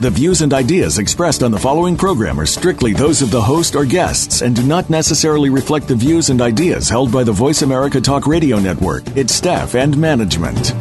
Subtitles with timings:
[0.00, 3.74] The views and ideas expressed on the following program are strictly those of the host
[3.74, 7.62] or guests and do not necessarily reflect the views and ideas held by the Voice
[7.62, 10.72] America Talk Radio Network, its staff, and management.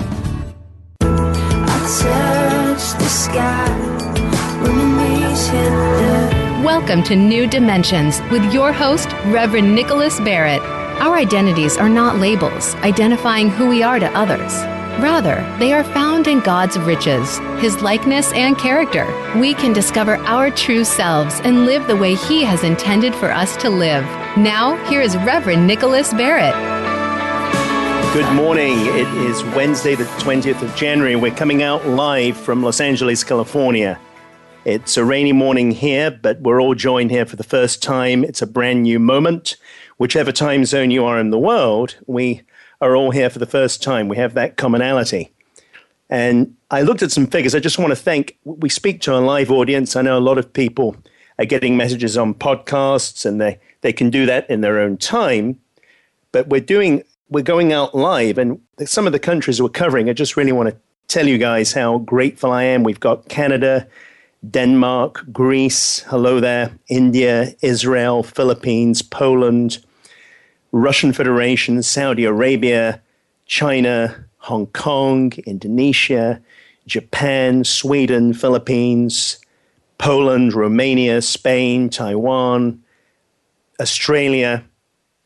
[6.63, 10.62] Welcome to New Dimensions with your host, Reverend Nicholas Barrett.
[11.02, 14.77] Our identities are not labels identifying who we are to others.
[14.99, 19.05] Rather, they are found in God's riches, His likeness and character.
[19.39, 23.55] We can discover our true selves and live the way He has intended for us
[23.57, 24.03] to live.
[24.37, 26.55] Now, here is Reverend Nicholas Barrett.
[28.15, 28.73] Good morning.
[28.87, 31.15] It is Wednesday, the 20th of January.
[31.15, 33.99] We're coming out live from Los Angeles, California.
[34.65, 38.23] It's a rainy morning here, but we're all joined here for the first time.
[38.23, 39.57] It's a brand new moment.
[39.98, 42.41] Whichever time zone you are in the world, we
[42.81, 44.07] are all here for the first time.
[44.07, 45.31] We have that commonality.
[46.09, 47.53] And I looked at some figures.
[47.53, 49.95] I just want to thank, we speak to a live audience.
[49.95, 50.95] I know a lot of people
[51.39, 55.59] are getting messages on podcasts and they, they can do that in their own time.
[56.31, 60.13] But we're doing, we're going out live and some of the countries we're covering, I
[60.13, 62.83] just really want to tell you guys how grateful I am.
[62.83, 63.87] We've got Canada,
[64.50, 69.79] Denmark, Greece, hello there, India, Israel, Philippines, Poland,
[70.72, 73.01] Russian Federation, Saudi Arabia,
[73.46, 76.41] China, Hong Kong, Indonesia,
[76.85, 79.40] Japan, Sweden, Philippines,
[79.97, 82.81] Poland, Romania, Spain, Taiwan,
[83.79, 84.63] Australia,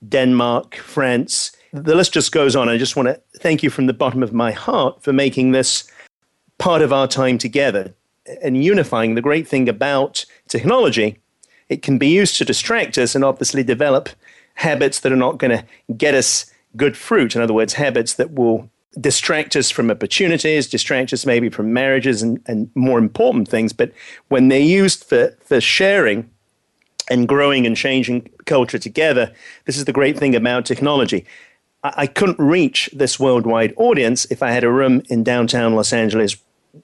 [0.08, 1.52] Denmark, France.
[1.74, 2.70] The list just goes on.
[2.70, 5.90] I just want to thank you from the bottom of my heart for making this
[6.58, 7.94] part of our time together
[8.42, 9.16] and unifying.
[9.16, 11.20] The great thing about technology,
[11.70, 14.10] it can be used to distract us and obviously develop
[14.62, 16.46] habits that are not going to get us
[16.76, 17.36] good fruit.
[17.36, 22.22] In other words, habits that will distract us from opportunities, distract us maybe from marriages
[22.22, 23.74] and, and more important things.
[23.74, 23.92] But
[24.28, 26.30] when they're used for, for sharing
[27.10, 29.34] and growing and changing culture together,
[29.66, 31.26] this is the great thing about technology.
[31.84, 35.92] I, I couldn't reach this worldwide audience if I had a room in downtown Los
[35.92, 36.36] Angeles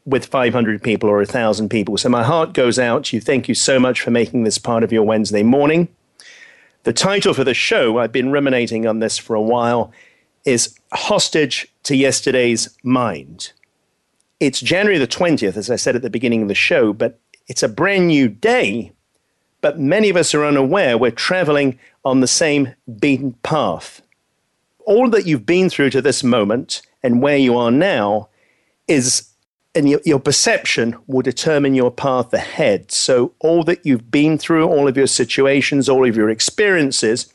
[0.05, 1.95] with 500 people or 1,000 people.
[1.97, 3.21] So my heart goes out to you.
[3.21, 5.89] Thank you so much for making this part of your Wednesday morning.
[6.88, 9.92] The title for the show, I've been ruminating on this for a while,
[10.46, 13.52] is Hostage to Yesterday's Mind.
[14.40, 17.62] It's January the 20th, as I said at the beginning of the show, but it's
[17.62, 18.94] a brand new day.
[19.59, 24.02] But many of us are unaware we're traveling on the same beaten path.
[24.86, 28.30] All that you've been through to this moment and where you are now
[28.88, 29.28] is
[29.77, 32.91] and your, your, perception will determine your path ahead.
[32.91, 37.31] So, all that you've been through, all of your situations, all of your experiences,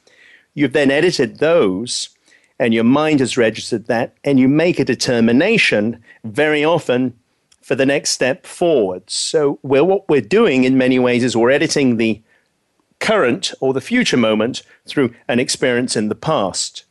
[0.55, 2.11] you've then edited those,
[2.59, 7.17] and your mind has registered that, and you make a determination very often
[7.61, 9.09] for the next step forward.
[9.09, 12.21] So, we're, what we're doing in many ways is we're editing the
[12.99, 16.85] current or the future moment through an experience in the past.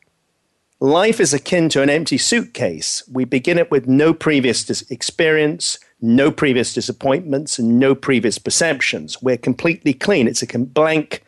[0.82, 3.04] Life is akin to an empty suitcase.
[3.08, 9.22] We begin it with no previous dis- experience, no previous disappointments, and no previous perceptions.
[9.22, 10.26] We're completely clean.
[10.26, 11.22] It's a blank,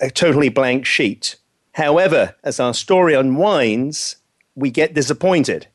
[0.00, 1.34] a totally blank sheet.
[1.72, 4.18] However, as our story unwinds,
[4.54, 5.66] we get disappointed.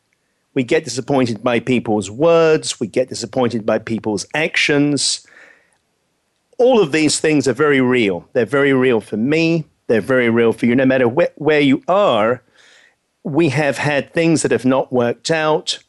[0.54, 5.28] We get disappointed by people's words, we get disappointed by people's actions.
[6.58, 8.30] All of these things are very real.
[8.32, 10.78] They're very real for me, they're very real for you.
[10.78, 12.42] No matter wh- where you are,
[13.24, 15.80] we have had things that have not worked out,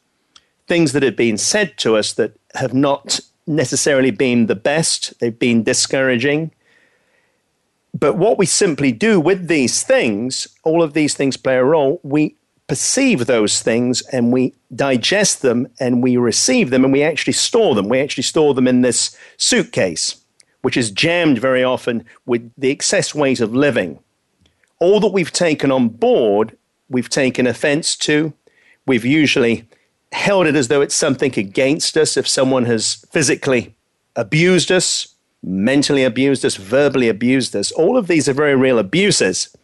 [0.67, 5.39] things that have been said to us that have not necessarily been the best, they've
[5.39, 6.51] been discouraging.
[7.97, 11.99] But what we simply do with these things, all of these things play a role.
[12.03, 12.35] We
[12.67, 17.75] perceive those things and we digest them and we receive them and we actually store
[17.75, 17.89] them.
[17.89, 20.23] We actually store them in this suitcase,
[20.61, 23.99] which is jammed very often with the excess weight of living.
[24.79, 26.57] All that we've taken on board
[26.89, 28.33] we've taken offense to.
[28.85, 29.67] We've usually
[30.11, 33.75] held it as though it's something against us if someone has physically
[34.15, 37.71] abused us, mentally abused us, verbally abused us.
[37.71, 39.55] All of these are very real abuses.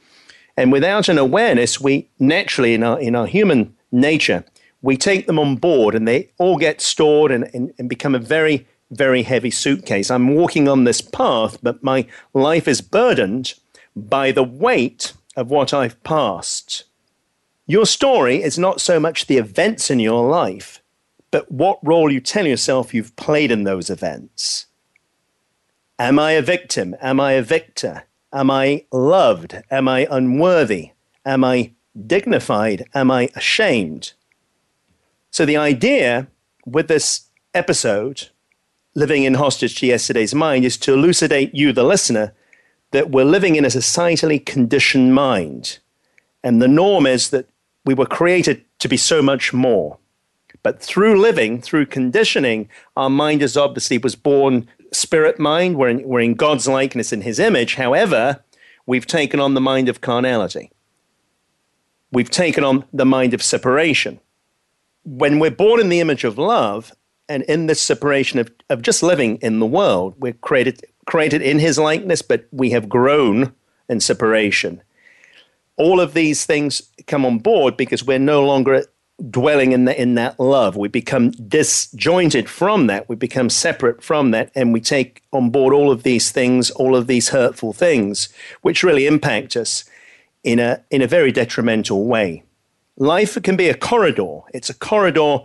[0.58, 4.44] And without an awareness, we naturally, in our, in our human nature,
[4.82, 8.20] we take them on board and they all get stored and, and, and become a
[8.20, 10.10] very, very heavy suitcase.
[10.10, 13.54] I'm walking on this path, but my life is burdened
[13.96, 16.86] by the weight of what I've passed
[17.70, 20.82] Your story is not so much the events in your life,
[21.30, 24.66] but what role you tell yourself you've played in those events.
[26.00, 26.96] Am I a victim?
[27.00, 28.06] Am I a victor?
[28.34, 29.62] Am I loved?
[29.70, 30.94] Am I unworthy?
[31.24, 31.74] Am I
[32.08, 32.86] dignified?
[32.96, 34.14] Am I ashamed?
[35.30, 36.28] So, the idea
[36.66, 38.30] with this episode,
[38.96, 42.34] Living in Hostage to Yesterday's Mind, is to elucidate you, the listener,
[42.90, 45.78] that we're living in a societally conditioned mind.
[46.44, 47.48] And the norm is that
[47.86, 49.98] we were created to be so much more.
[50.64, 55.78] But through living, through conditioning, our mind is obviously was born spirit mind.
[55.78, 57.76] We're in, we're in God's likeness in his image.
[57.76, 58.44] However,
[58.86, 60.72] we've taken on the mind of carnality.
[62.12, 64.20] We've taken on the mind of separation.
[65.06, 66.92] When we're born in the image of love
[67.30, 71.60] and in this separation of, of just living in the world, we're created, created in
[71.60, 73.54] his likeness, but we have grown
[73.88, 74.82] in separation.
[75.80, 78.86] All of these things come on board because we're no longer
[79.30, 80.76] dwelling in, in that love.
[80.76, 83.10] We become disjointed from that.
[83.10, 84.52] We become separate from that.
[84.56, 88.30] And we take on board all of these things, all of these hurtful things,
[88.62, 89.86] which really impact us
[90.44, 92.44] in a, in a very detrimental way.
[92.98, 94.42] Life can be a corridor.
[94.54, 95.40] It's a corridor,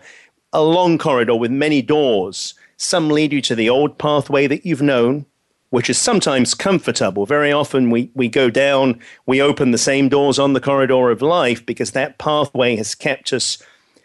[0.53, 2.55] a long corridor with many doors.
[2.77, 5.27] Some lead you to the old pathway that you've known,
[5.75, 7.27] which is sometimes comfortable.
[7.27, 11.21] Very often we, we go down, we open the same doors on the corridor of
[11.21, 13.61] life because that pathway has kept us,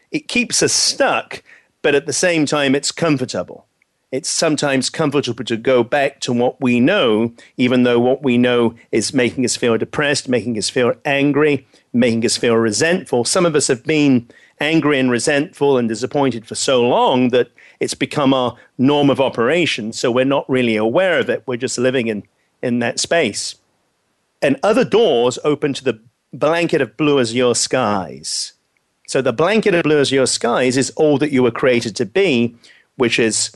[0.09, 1.43] it keeps us stuck,
[1.83, 3.67] but at the same time, it's comfortable.
[4.11, 8.73] It's sometimes comfortable to go back to what we know, even though what we know
[8.91, 13.25] is making us feel depressed, making us feel angry, making us feel resentful.
[13.25, 14.27] Some of us have been
[14.59, 19.93] angry and resentful and disappointed for so long that it's become our norm of operation.
[19.93, 21.43] So we're not really aware of it.
[21.45, 22.23] We're just living in,
[22.61, 23.55] in that space.
[24.41, 25.99] And other doors open to the
[26.33, 28.53] blanket of blue azure skies.
[29.07, 32.55] So the blanket of blue azure skies is all that you were created to be,
[32.95, 33.51] which is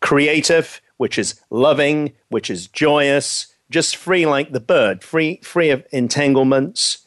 [0.00, 5.86] creative, which is loving, which is joyous, just free like the bird, free, free of
[5.90, 7.02] entanglements,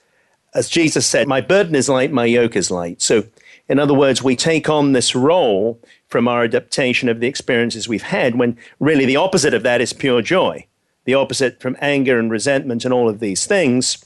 [0.55, 3.01] as Jesus said, my burden is light, my yoke is light.
[3.01, 3.25] So,
[3.67, 5.79] in other words, we take on this role
[6.15, 9.91] from our adaptation of the experiences we've had when really the opposite of that is
[9.91, 10.65] pure joy.
[11.03, 13.97] The opposite from anger and resentment and all of these things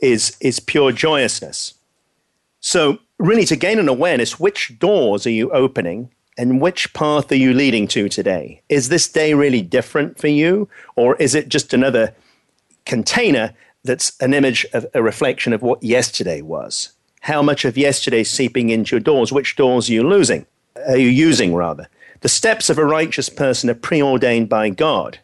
[0.00, 1.74] is, is pure joyousness.
[2.58, 7.36] So, really, to gain an awareness, which doors are you opening and which path are
[7.36, 8.60] you leading to today?
[8.68, 12.16] Is this day really different for you, or is it just another
[12.84, 13.54] container
[13.84, 16.94] that's an image of a reflection of what yesterday was.
[17.20, 19.30] How much of yesterday seeping into your doors?
[19.30, 20.46] Which doors are you losing?
[20.86, 21.88] Are you using rather?
[22.20, 25.18] The steps of a righteous person are preordained by God.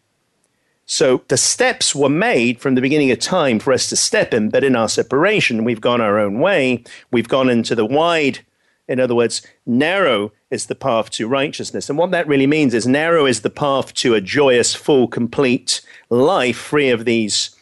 [0.87, 4.51] So the steps were made from the beginning of time for us to step in,
[4.51, 6.83] but in our separation, we've gone our own way.
[7.13, 8.41] We've gone into the wide,
[8.89, 11.89] in other words, narrow is the path to righteousness.
[11.89, 15.81] And what that really means is narrow is the path to a joyous, full, complete
[16.11, 17.55] life free of these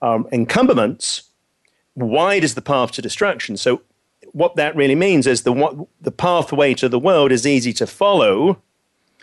[0.00, 1.24] um, encumberments,
[1.96, 3.56] wide is the path to destruction.
[3.56, 3.82] So,
[4.36, 7.86] what that really means is the, what, the pathway to the world is easy to
[7.86, 8.60] follow.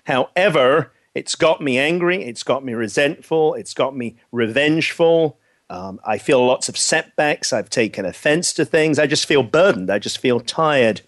[0.06, 5.38] However, it's got me angry, it's got me resentful, it's got me revengeful.
[5.70, 7.54] Um, I feel lots of setbacks.
[7.54, 8.98] I've taken offense to things.
[8.98, 9.92] I just feel burdened.
[9.92, 11.02] I just feel tired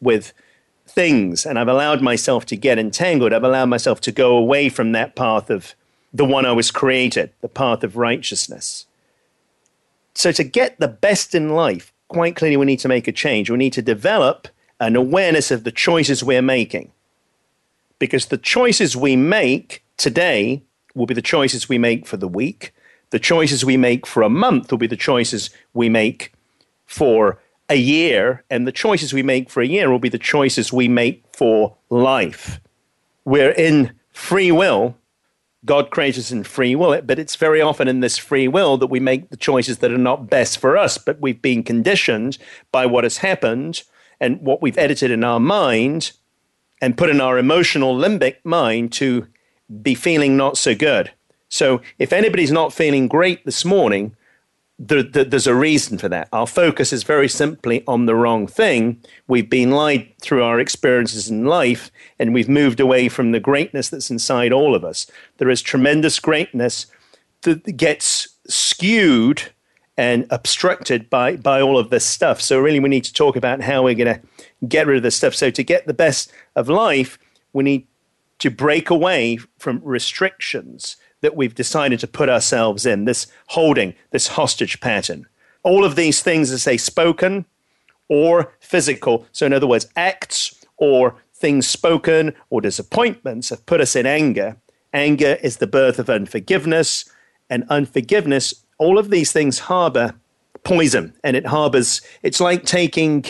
[0.00, 0.32] with
[0.84, 1.46] things.
[1.46, 3.32] And I've allowed myself to get entangled.
[3.32, 5.76] I've allowed myself to go away from that path of
[6.12, 8.86] the one I was created, the path of righteousness.
[10.14, 13.50] So, to get the best in life, quite clearly, we need to make a change.
[13.50, 14.48] We need to develop
[14.80, 16.92] an awareness of the choices we're making.
[17.98, 20.62] Because the choices we make today
[20.94, 22.74] will be the choices we make for the week.
[23.10, 26.32] The choices we make for a month will be the choices we make
[26.86, 27.38] for
[27.68, 28.44] a year.
[28.50, 31.76] And the choices we make for a year will be the choices we make for
[31.90, 32.60] life.
[33.24, 34.96] We're in free will
[35.64, 38.88] God creates us in free will, but it's very often in this free will that
[38.88, 42.38] we make the choices that are not best for us, but we've been conditioned
[42.72, 43.82] by what has happened
[44.20, 46.12] and what we've edited in our mind
[46.80, 49.28] and put in our emotional limbic mind to
[49.82, 51.12] be feeling not so good.
[51.48, 54.16] So if anybody's not feeling great this morning,
[54.82, 56.28] there, there, there's a reason for that.
[56.32, 59.00] Our focus is very simply on the wrong thing.
[59.28, 63.88] We've been lied through our experiences in life, and we've moved away from the greatness
[63.88, 65.06] that's inside all of us.
[65.38, 66.86] There is tremendous greatness
[67.42, 69.52] that gets skewed
[69.96, 72.40] and obstructed by, by all of this stuff.
[72.40, 75.16] So, really, we need to talk about how we're going to get rid of this
[75.16, 75.34] stuff.
[75.34, 77.18] So, to get the best of life,
[77.52, 77.86] we need
[78.40, 84.28] to break away from restrictions that we've decided to put ourselves in, this holding, this
[84.28, 85.26] hostage pattern.
[85.62, 87.46] All of these things, as they spoken,
[88.08, 89.26] or physical.
[89.32, 94.56] So, in other words, acts or things spoken or disappointments have put us in anger.
[94.92, 97.04] Anger is the birth of unforgiveness,
[97.48, 100.14] and unforgiveness, all of these things harbor
[100.64, 103.24] poison, and it harbors, it's like taking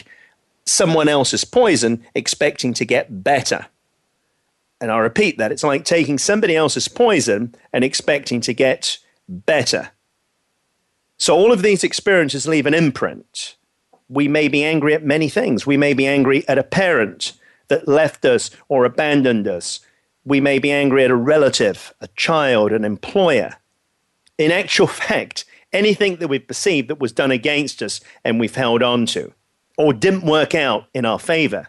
[0.66, 3.66] someone else's poison expecting to get better.
[4.82, 8.98] And I repeat that it's like taking somebody else's poison and expecting to get
[9.28, 9.92] better.
[11.16, 13.54] So all of these experiences leave an imprint.
[14.08, 15.64] We may be angry at many things.
[15.64, 17.34] We may be angry at a parent
[17.68, 19.78] that left us or abandoned us.
[20.24, 23.54] We may be angry at a relative, a child, an employer.
[24.36, 28.82] In actual fact, anything that we've perceived that was done against us and we've held
[28.82, 29.32] on to
[29.78, 31.68] or didn't work out in our favor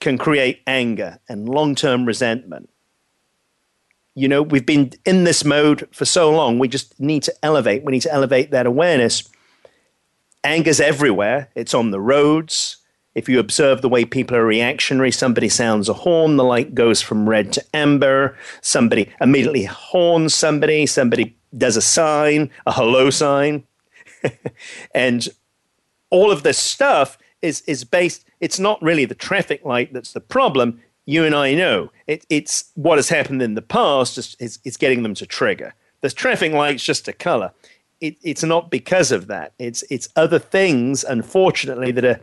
[0.00, 2.70] can create anger and long term resentment.
[4.14, 7.84] You know, we've been in this mode for so long, we just need to elevate.
[7.84, 9.28] We need to elevate that awareness.
[10.42, 12.78] Anger's everywhere, it's on the roads.
[13.14, 17.02] If you observe the way people are reactionary, somebody sounds a horn, the light goes
[17.02, 18.36] from red to amber.
[18.60, 23.64] Somebody immediately horns somebody, somebody does a sign, a hello sign.
[24.94, 25.28] and
[26.10, 30.20] all of this stuff is, is based, it's not really the traffic light that's the
[30.20, 30.80] problem.
[31.06, 34.76] You and I know it, it's what has happened in the past is, is, is
[34.76, 35.74] getting them to trigger.
[36.00, 37.52] The traffic light's just a color.
[38.00, 39.52] It, it's not because of that.
[39.58, 42.20] It's, it's other things, unfortunately, that are,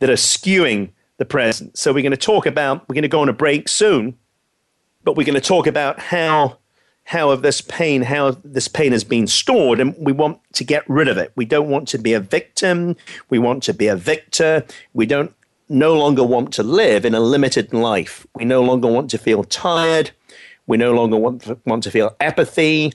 [0.00, 1.78] that are skewing the present.
[1.78, 4.16] So we're going to talk about, we're going to go on a break soon,
[5.04, 6.58] but we're going to talk about how
[7.04, 10.88] how of this pain, how this pain has been stored, and we want to get
[10.88, 11.32] rid of it.
[11.34, 12.94] We don't want to be a victim.
[13.30, 14.64] We want to be a victor.
[14.92, 15.34] We don't
[15.70, 18.26] no longer want to live in a limited life.
[18.34, 20.10] We no longer want to feel tired.
[20.66, 22.92] We no longer want to, want to feel apathy.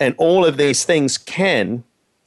[0.00, 1.84] And all of these things can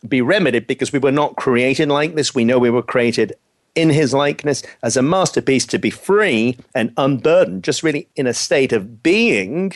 [0.07, 2.33] be remedied because we were not created like this.
[2.33, 3.33] We know we were created
[3.75, 8.33] in his likeness as a masterpiece to be free and unburdened, just really in a
[8.33, 9.73] state of being,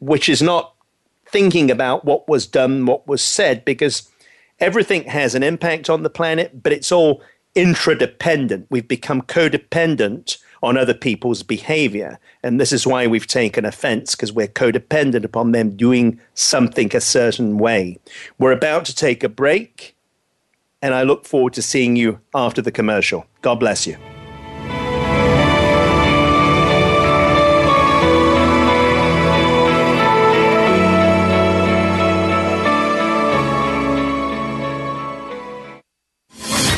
[0.00, 0.74] which is not
[1.26, 4.10] thinking about what was done, what was said, because
[4.58, 7.22] everything has an impact on the planet, but it's all
[7.54, 8.66] intradependent.
[8.70, 12.18] We've become codependent on other people's behavior.
[12.42, 17.00] And this is why we've taken offense, because we're codependent upon them doing something a
[17.00, 17.98] certain way.
[18.38, 19.94] We're about to take a break,
[20.80, 23.26] and I look forward to seeing you after the commercial.
[23.42, 23.96] God bless you.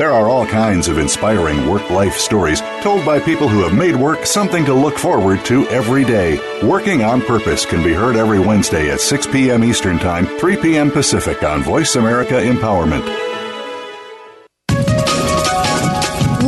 [0.00, 3.94] There are all kinds of inspiring work life stories told by people who have made
[3.94, 6.40] work something to look forward to every day.
[6.66, 9.62] Working on Purpose can be heard every Wednesday at 6 p.m.
[9.62, 10.90] Eastern Time, 3 p.m.
[10.90, 13.04] Pacific on Voice America Empowerment.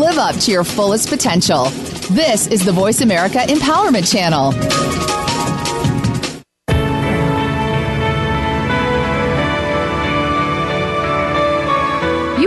[0.00, 1.66] Live up to your fullest potential.
[2.12, 5.01] This is the Voice America Empowerment Channel.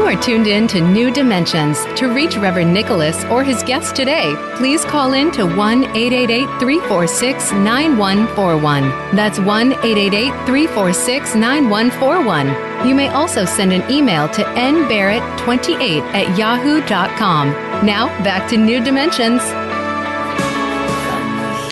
[0.05, 1.83] Are tuned in to New Dimensions.
[1.95, 7.51] To reach Reverend Nicholas or his guests today, please call in to 1 888 346
[7.53, 9.15] 9141.
[9.15, 12.87] That's 1 888 346 9141.
[12.87, 17.49] You may also send an email to nbarrett28 at yahoo.com.
[17.83, 19.41] Now, back to New Dimensions.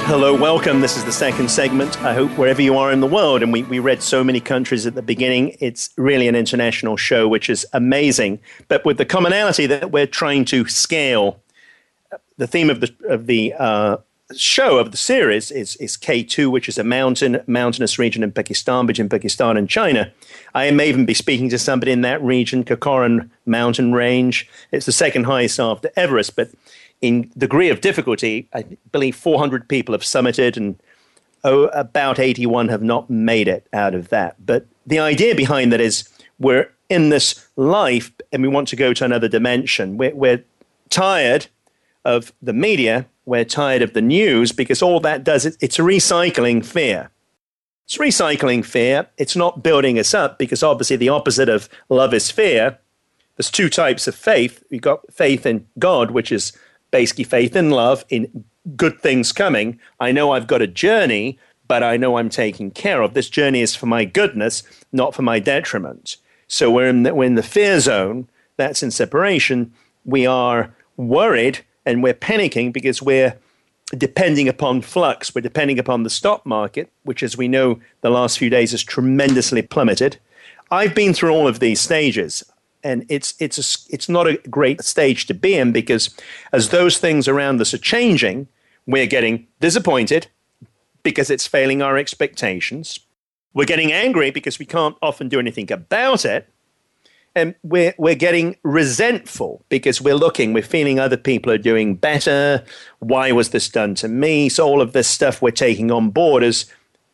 [0.05, 0.81] Hello, welcome.
[0.81, 1.99] This is the second segment.
[2.01, 4.85] I hope wherever you are in the world, and we, we read so many countries
[4.85, 8.41] at the beginning, it's really an international show, which is amazing.
[8.67, 11.41] But with the commonality that we're trying to scale,
[12.37, 13.97] the theme of the, of the uh,
[14.35, 18.85] show of the series is, is K2, which is a mountain mountainous region in Pakistan,
[18.85, 20.11] between Pakistan and China.
[20.53, 24.49] I may even be speaking to somebody in that region, Karakoram mountain range.
[24.71, 26.51] It's the second highest after Everest, but
[27.01, 30.79] in degree of difficulty, I believe 400 people have summited and
[31.43, 34.43] oh, about 81 have not made it out of that.
[34.45, 36.07] But the idea behind that is
[36.39, 39.97] we're in this life and we want to go to another dimension.
[39.97, 40.43] We're, we're
[40.89, 41.47] tired
[42.05, 46.65] of the media, we're tired of the news because all that does is it's recycling
[46.65, 47.09] fear.
[47.85, 49.07] It's recycling fear.
[49.17, 52.77] It's not building us up because obviously the opposite of love is fear.
[53.35, 54.63] There's two types of faith.
[54.69, 56.53] You've got faith in God, which is
[56.93, 58.45] basically faith in love, in
[58.77, 59.79] good things coming.
[59.99, 63.15] I know I've got a journey, but I know I'm taken care of.
[63.15, 66.17] This journey is for my goodness, not for my detriment.
[66.47, 68.29] So we're in the, we're in the fear zone.
[68.57, 69.73] That's in separation.
[70.05, 73.39] We are worried and we're panicking because we're
[73.97, 75.33] depending upon flux.
[75.33, 78.83] We're depending upon the stock market, which, as we know, the last few days has
[78.83, 80.19] tremendously plummeted.
[80.69, 82.43] I've been through all of these stages,
[82.83, 86.15] and it's it's a, it's not a great stage to be in because
[86.51, 88.47] as those things around us are changing,
[88.85, 90.27] we're getting disappointed
[91.03, 92.99] because it's failing our expectations.
[93.53, 96.49] We're getting angry because we can't often do anything about it
[97.35, 102.63] and we're we're getting resentful because we're looking, we're feeling other people are doing better.
[102.99, 104.49] Why was this done to me?
[104.49, 106.65] So all of this stuff we're taking on board is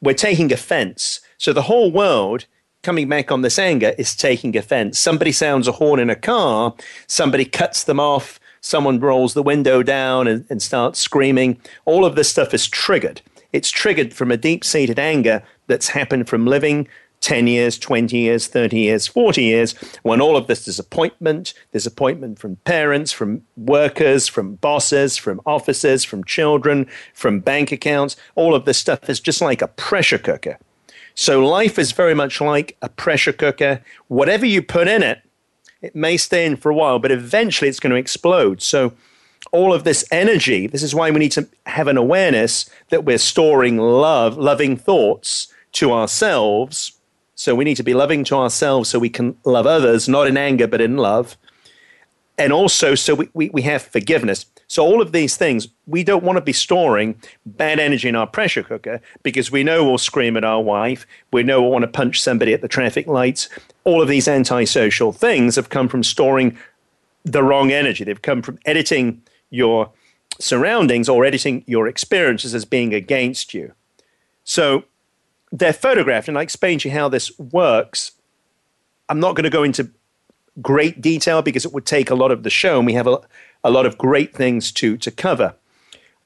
[0.02, 1.22] we're taking offense.
[1.38, 2.46] So the whole world
[2.82, 4.98] coming back on this anger is taking offense.
[5.00, 6.74] Somebody sounds a horn in a car,
[7.08, 11.60] somebody cuts them off, someone rolls the window down and, and starts screaming.
[11.86, 13.22] All of this stuff is triggered.
[13.52, 16.88] It's triggered from a deep seated anger that's happened from living
[17.22, 22.56] 10 years, 20 years, 30 years, 40 years, when all of this disappointment, disappointment from
[22.58, 28.78] parents, from workers, from bosses, from officers, from children, from bank accounts, all of this
[28.78, 30.58] stuff is just like a pressure cooker.
[31.20, 33.82] So life is very much like a pressure cooker.
[34.08, 35.22] Whatever you put in it,
[35.82, 38.62] it may stay in for a while, but eventually it's going to explode.
[38.62, 38.94] So
[39.52, 43.18] all of this energy, this is why we need to have an awareness that we're
[43.18, 46.94] storing love, loving thoughts to ourselves
[47.36, 50.38] so we need to be loving to ourselves so we can love others, not in
[50.38, 51.36] anger, but in love.
[52.38, 54.46] And also, so we, we, we have forgiveness.
[54.70, 58.28] So, all of these things, we don't want to be storing bad energy in our
[58.28, 61.08] pressure cooker because we know we'll scream at our wife.
[61.34, 63.50] We know we'll want to punch somebody at the traffic lights.
[63.84, 66.56] All of these antisocial things have come from storing
[67.24, 68.04] the wrong energy.
[68.04, 69.90] They've come from editing your
[70.38, 73.74] surroundings or editing your experiences as being against you.
[74.44, 74.84] So,
[75.52, 78.12] they're photographed, and I explained to you how this works.
[79.10, 79.90] I'm not going to go into
[80.62, 83.20] great detail because it would take a lot of the show, and we have a,
[83.64, 85.56] a lot of great things to, to cover.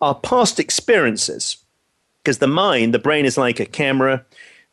[0.01, 1.57] Our past experiences,
[2.23, 4.25] because the mind, the brain is like a camera,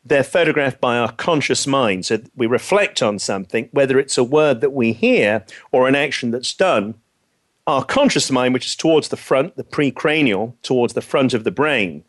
[0.03, 2.05] they're photographed by our conscious mind.
[2.05, 6.31] So we reflect on something, whether it's a word that we hear or an action
[6.31, 6.95] that's done.
[7.67, 11.51] Our conscious mind, which is towards the front, the precranial, towards the front of the
[11.51, 12.03] brain,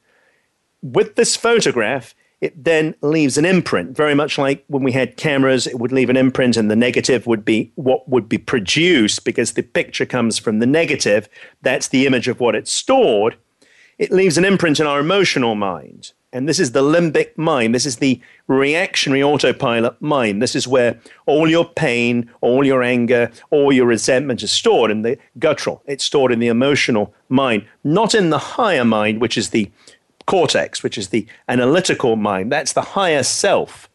[0.83, 5.69] with this photograph, it then leaves an imprint, very much like when we had cameras,
[5.69, 9.53] it would leave an imprint, and the negative would be what would be produced because
[9.53, 11.29] the picture comes from the negative.
[11.63, 13.37] That's the image of what it's stored.
[13.97, 16.13] It leaves an imprint in our emotional mind.
[16.33, 17.75] And this is the limbic mind.
[17.75, 20.43] This is the reactionary autopilot mind.
[20.43, 25.03] This is where all your pain, all your anger, all your resentment is stored in
[25.03, 25.83] the guttural.
[25.87, 29.71] It's stored in the emotional mind, not in the higher mind, which is the
[30.33, 32.51] cortex, which is the analytical mind.
[32.51, 33.91] That's the higher self.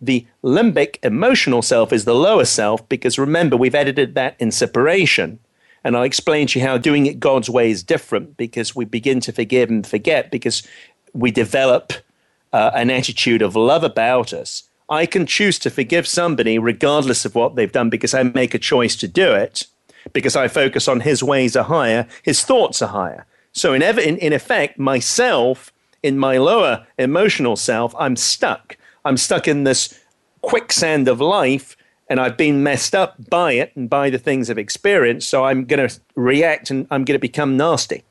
[0.00, 5.40] The limbic emotional self is the lower self because remember, we've edited that in separation.
[5.82, 9.18] And I'll explain to you how doing it God's way is different because we begin
[9.22, 10.62] to forgive and forget because
[11.12, 11.92] we develop
[12.52, 14.62] uh, an attitude of love about us.
[14.88, 18.60] I can choose to forgive somebody regardless of what they've done because I make a
[18.60, 19.66] choice to do it
[20.12, 23.26] because I focus on his ways are higher, his thoughts are higher.
[23.52, 25.72] So, in, in, in effect, myself,
[26.02, 28.76] in my lower emotional self, I'm stuck.
[29.04, 29.98] I'm stuck in this
[30.42, 31.76] quicksand of life,
[32.08, 35.28] and I've been messed up by it and by the things I've experienced.
[35.28, 38.04] So, I'm going to react and I'm going to become nasty.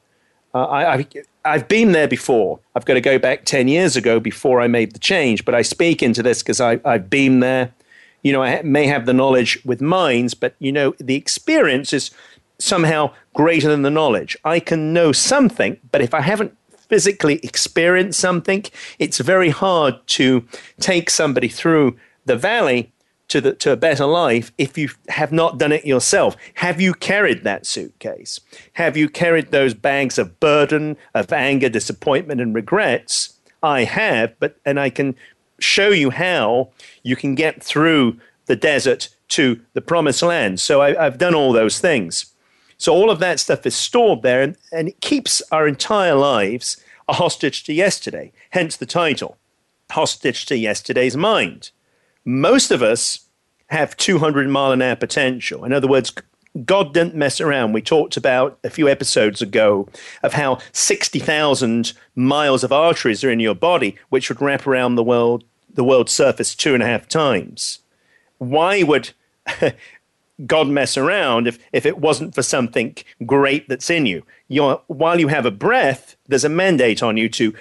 [0.54, 1.08] Uh, I, I've,
[1.45, 2.60] I've been there before.
[2.75, 5.62] I've got to go back 10 years ago before I made the change, but I
[5.62, 7.73] speak into this because I've been there.
[8.23, 12.12] You know, I may have the knowledge with minds, but, you know, the experience is
[12.58, 14.36] somehow greater than the knowledge.
[14.43, 16.58] I can know something, but if I haven't
[16.89, 18.65] physically experience something,
[18.97, 20.45] it's very hard to
[20.80, 22.91] take somebody through the valley
[23.30, 26.36] to the to a better life if you have not done it yourself.
[26.56, 28.39] Have you carried that suitcase?
[28.73, 33.39] Have you carried those bags of burden, of anger, disappointment, and regrets?
[33.62, 35.15] I have, but and I can
[35.60, 36.69] show you how
[37.04, 40.60] you can get through the desert to the promised land.
[40.60, 42.34] So I, have done all those things.
[42.79, 46.83] So all of that stuff is stored there, and, and it keeps our entire lives
[47.07, 48.31] a hostage to yesterday.
[48.49, 49.37] Hence the title,
[49.91, 51.69] Hostage to Yesterday's Mind
[52.29, 53.27] most of us
[53.67, 55.65] have 200 mile an hour potential.
[55.65, 56.13] In other words,
[56.65, 57.73] God didn't mess around.
[57.73, 59.87] We talked about a few episodes ago
[60.23, 65.03] of how 60,000 miles of arteries are in your body, which would wrap around the
[65.03, 67.79] world, the world's surface two and a half times.
[68.37, 69.11] Why would
[70.45, 74.23] God mess around if, if it wasn't for something great that's in you?
[74.47, 77.54] You're, while you have a breath, there's a mandate on you to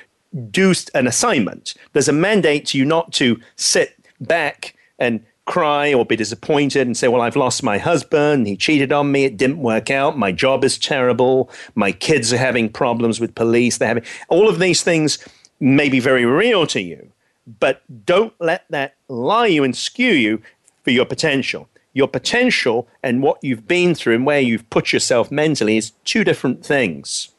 [0.50, 1.74] do an assignment.
[1.92, 6.96] There's a mandate to you not to sit back and cry or be disappointed and
[6.96, 8.46] say, Well, I've lost my husband.
[8.46, 9.24] He cheated on me.
[9.24, 10.18] It didn't work out.
[10.18, 11.50] My job is terrible.
[11.74, 13.78] My kids are having problems with police.
[13.78, 15.18] They're having all of these things
[15.58, 17.10] may be very real to you,
[17.58, 20.42] but don't let that lie you and skew you
[20.84, 21.68] for your potential.
[21.92, 26.24] Your potential and what you've been through and where you've put yourself mentally is two
[26.24, 27.30] different things,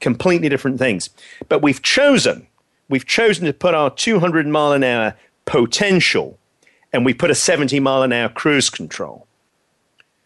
[0.00, 1.10] completely different things.
[1.48, 2.46] But we've chosen,
[2.88, 6.38] we've chosen to put our 200 mile an hour potential
[6.92, 9.26] and we put a 70 mile an hour cruise control.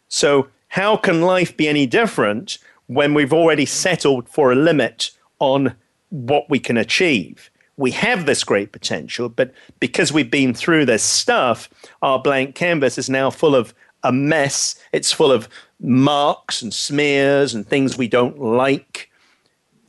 [0.09, 5.75] So, how can life be any different when we've already settled for a limit on
[6.11, 7.51] what we can achieve?
[7.77, 11.69] We have this great potential, but because we've been through this stuff,
[12.01, 14.77] our blank canvas is now full of a mess.
[14.93, 15.49] It's full of
[15.81, 19.11] marks and smears and things we don't like.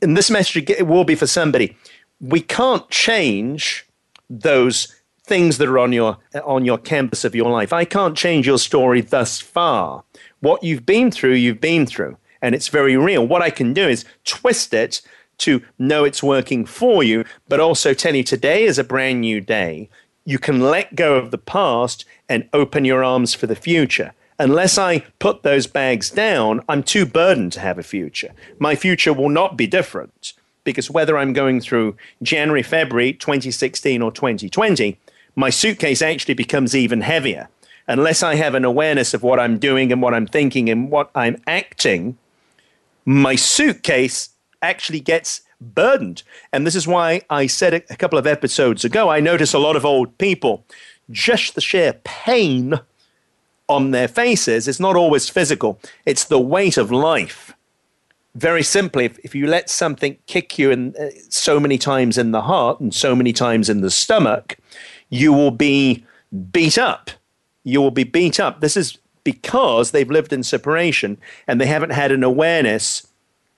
[0.02, 1.76] And this message it will be for somebody.
[2.20, 3.86] We can't change
[4.28, 7.72] those things that are on your on your canvas of your life.
[7.72, 10.04] I can't change your story thus far.
[10.40, 13.26] What you've been through, you've been through, and it's very real.
[13.26, 15.00] What I can do is twist it
[15.38, 19.40] to know it's working for you, but also tell you today is a brand new
[19.40, 19.88] day.
[20.24, 24.12] You can let go of the past and open your arms for the future.
[24.38, 28.32] Unless I put those bags down, I'm too burdened to have a future.
[28.58, 34.12] My future will not be different because whether I'm going through January, February 2016 or
[34.12, 34.98] 2020,
[35.34, 37.48] my suitcase actually becomes even heavier.
[37.88, 41.10] Unless I have an awareness of what I'm doing and what I'm thinking and what
[41.14, 42.18] I'm acting,
[43.06, 44.28] my suitcase
[44.62, 46.22] actually gets burdened.
[46.52, 49.76] And this is why I said a couple of episodes ago I notice a lot
[49.76, 50.64] of old people,
[51.10, 52.80] just the sheer pain
[53.68, 57.54] on their faces is not always physical, it's the weight of life.
[58.34, 62.30] Very simply, if, if you let something kick you in, uh, so many times in
[62.30, 64.56] the heart and so many times in the stomach,
[65.08, 66.04] you will be
[66.52, 67.10] beat up.
[67.64, 68.60] You will be beat up.
[68.60, 73.07] This is because they've lived in separation and they haven't had an awareness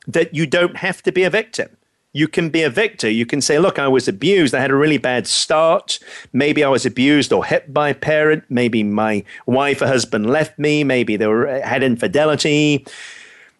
[0.06, 1.76] that you don't have to be a victim.
[2.12, 3.08] You can be a victor.
[3.08, 4.54] You can say, Look, I was abused.
[4.54, 6.00] I had a really bad start.
[6.32, 8.44] Maybe I was abused or hit by a parent.
[8.48, 10.82] Maybe my wife or husband left me.
[10.82, 12.84] Maybe they were, had infidelity.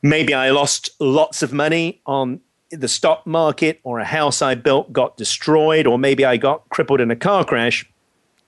[0.02, 4.92] Maybe I lost lots of money on the stock market or a house I built
[4.92, 7.88] got destroyed, or maybe I got crippled in a car crash.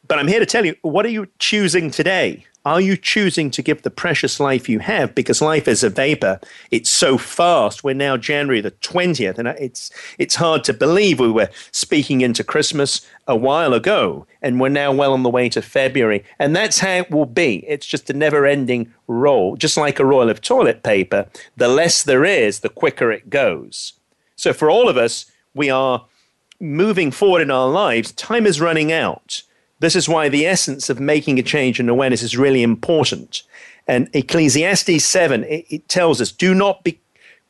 [0.09, 2.45] But I'm here to tell you what are you choosing today?
[2.65, 5.17] Are you choosing to give the precious life you have?
[5.17, 6.39] Because life is a vapor.
[6.71, 7.83] It's so fast.
[7.83, 12.45] We're now January the 20th, and it's, it's hard to believe we were speaking into
[12.45, 16.25] Christmas a while ago, and we're now well on the way to February.
[16.39, 17.65] And that's how it will be.
[17.67, 19.57] It's just a never ending roll.
[19.57, 23.95] Just like a roll of toilet paper, the less there is, the quicker it goes.
[24.37, 26.07] So for all of us, we are
[26.61, 28.13] moving forward in our lives.
[28.13, 29.43] Time is running out.
[29.83, 33.43] This is why the essence of making a change in awareness is really important.
[33.89, 37.01] And Ecclesiastes 7, it, it tells us do not be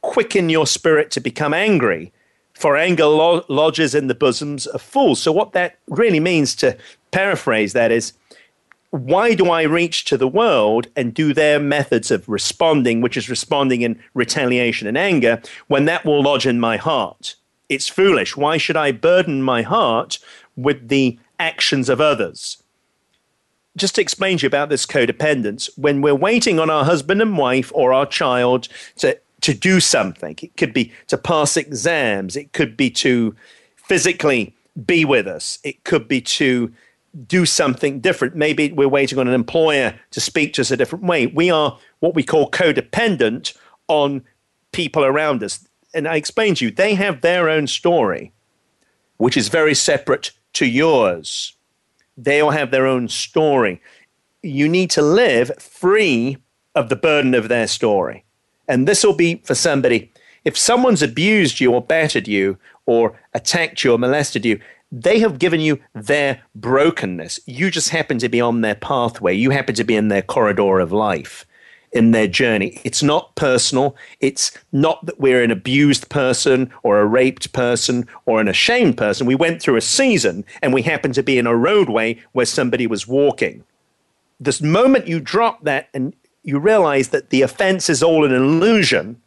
[0.01, 2.11] quicken your spirit to become angry,
[2.55, 5.21] for anger lo- lodges in the bosoms of fools.
[5.21, 6.75] So, what that really means, to
[7.11, 8.15] paraphrase that, is
[8.89, 13.29] why do I reach to the world and do their methods of responding, which is
[13.29, 17.35] responding in retaliation and anger, when that will lodge in my heart?
[17.69, 18.39] It's foolish.
[18.39, 20.19] Why should I burden my heart
[20.57, 22.63] with the actions of others?
[23.77, 27.37] Just to explain to you about this codependence, when we're waiting on our husband and
[27.37, 32.53] wife or our child to, to do something, it could be to pass exams, it
[32.53, 33.35] could be to
[33.77, 34.55] physically
[34.87, 36.73] be with us, it could be to
[37.27, 38.35] do something different.
[38.35, 41.27] Maybe we're waiting on an employer to speak to us a different way.
[41.27, 43.57] We are what we call codependent
[43.89, 44.23] on
[44.73, 45.67] people around us.
[45.93, 48.33] And I explained to you, they have their own story,
[49.19, 51.57] which is very separate to yours.
[52.17, 53.81] They all have their own story.
[54.43, 56.37] you need to live free
[56.75, 58.25] of the burden of their story.
[58.69, 60.11] And this will be for somebody.
[60.45, 64.61] If someone's abused you or battered you or attacked you or molested you,
[64.91, 67.41] they have given you their brokenness.
[67.47, 69.35] You just happen to be on their pathway.
[69.35, 71.47] You happen to be in their corridor of life,
[71.93, 72.81] in their journey.
[72.85, 73.95] It's not personal.
[74.21, 79.27] It's not that we're an abused person or a raped person or an ashamed person.
[79.27, 82.87] We went through a season and we happened to be in a roadway where somebody
[82.87, 83.65] was walking.
[84.41, 89.21] This moment you drop that and you realize that the offense is all an illusion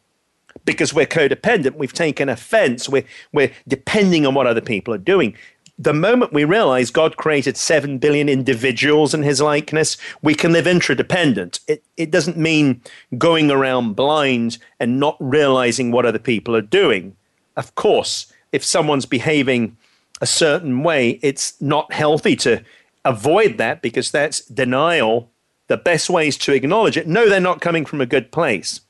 [0.66, 1.76] because we're codependent.
[1.76, 2.90] We've taken offense.
[2.90, 5.38] We're, we're depending on what other people are doing.
[5.78, 10.68] The moment we realize God created 7 billion individuals in his likeness, we can live
[10.68, 11.60] interdependent.
[11.68, 12.82] It, it doesn't mean
[13.18, 17.18] going around blind and not realizing what other people are doing.
[17.58, 19.76] Of course, if someone's behaving
[20.22, 22.64] a certain way, it's not healthy to
[23.04, 25.30] avoid that because that's denial
[25.68, 27.08] the best ways to acknowledge it.
[27.08, 28.82] No, they're not coming from a good place.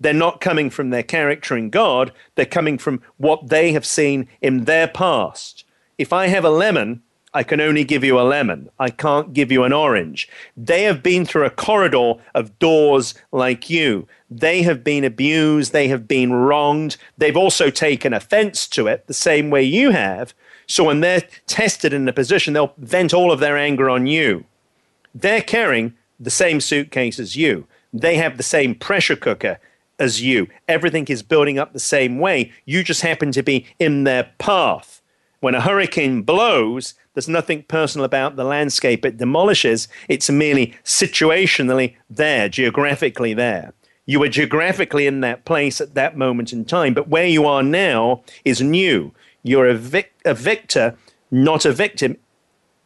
[0.00, 2.12] They're not coming from their character in God.
[2.34, 5.64] They're coming from what they have seen in their past.
[5.98, 7.02] If I have a lemon,
[7.34, 8.68] I can only give you a lemon.
[8.78, 10.28] I can't give you an orange.
[10.56, 14.06] They have been through a corridor of doors like you.
[14.30, 15.72] They have been abused.
[15.72, 16.96] They have been wronged.
[17.16, 20.34] They've also taken offense to it the same way you have.
[20.66, 24.44] So when they're tested in a position, they'll vent all of their anger on you.
[25.14, 27.66] They're carrying the same suitcase as you.
[27.92, 29.58] They have the same pressure cooker
[29.98, 30.48] as you.
[30.68, 32.52] Everything is building up the same way.
[32.64, 35.01] You just happen to be in their path.
[35.42, 39.88] When a hurricane blows, there's nothing personal about the landscape it demolishes.
[40.08, 43.72] It's merely situationally there, geographically there.
[44.06, 47.64] You were geographically in that place at that moment in time, but where you are
[47.64, 49.12] now is new.
[49.42, 50.96] You're a, vic- a victor,
[51.32, 52.18] not a victim.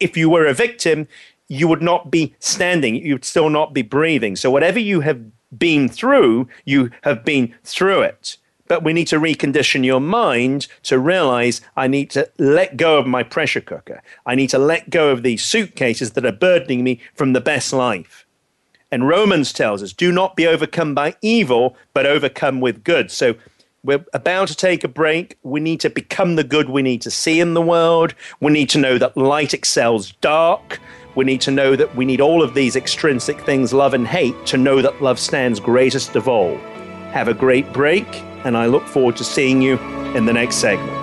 [0.01, 1.09] If you were a victim,
[1.49, 4.35] you would not be standing, you'd still not be breathing.
[4.35, 5.21] So, whatever you have
[5.59, 8.39] been through, you have been through it.
[8.69, 13.07] But we need to recondition your mind to realize I need to let go of
[13.07, 14.03] my pressure cooker.
[14.25, 17.73] I need to let go of these suitcases that are burdening me from the best
[17.73, 18.27] life.
[18.91, 23.11] And Romans tells us do not be overcome by evil, but overcome with good.
[23.11, 23.35] So,
[23.85, 25.39] we're about to take a break.
[25.45, 28.15] We need to become the good we need to see in the world.
[28.41, 30.81] We need to know that light excels dark.
[31.15, 34.45] We need to know that we need all of these extrinsic things, love and hate,
[34.47, 36.57] to know that love stands greatest of all.
[37.13, 38.07] Have a great break,
[38.47, 39.77] and I look forward to seeing you
[40.15, 40.95] in the next segment.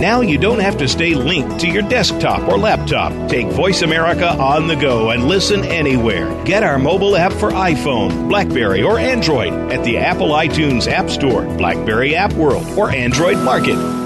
[0.00, 3.12] Now you don't have to stay linked to your desktop or laptop.
[3.28, 6.42] Take Voice America on the go and listen anywhere.
[6.44, 11.44] Get our mobile app for iPhone, Blackberry, or Android at the Apple iTunes App Store,
[11.56, 14.01] Blackberry App World, or Android Market.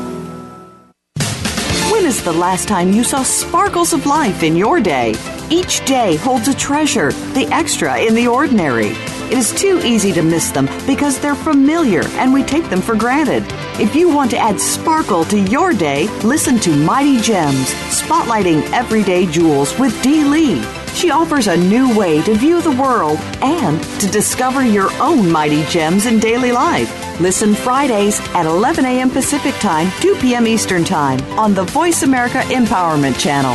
[2.07, 5.17] Is the last time you saw sparkles of life in your day?
[5.51, 8.91] Each day holds a treasure, the extra in the ordinary.
[9.27, 12.95] It is too easy to miss them because they're familiar and we take them for
[12.95, 13.43] granted.
[13.81, 19.27] If you want to add sparkle to your day, listen to Mighty Gems, spotlighting everyday
[19.27, 20.76] jewels with Dee Lee.
[20.97, 25.63] She offers a new way to view the world and to discover your own mighty
[25.65, 26.91] gems in daily life.
[27.21, 29.11] Listen Fridays at 11 a.m.
[29.11, 30.47] Pacific Time, 2 p.m.
[30.47, 33.53] Eastern Time on the Voice America Empowerment Channel.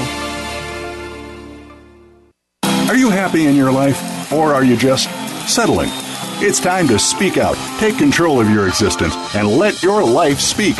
[2.87, 5.09] Are you happy in your life, or are you just
[5.51, 5.89] settling?
[6.43, 10.75] It's time to speak out, take control of your existence, and let your life speak.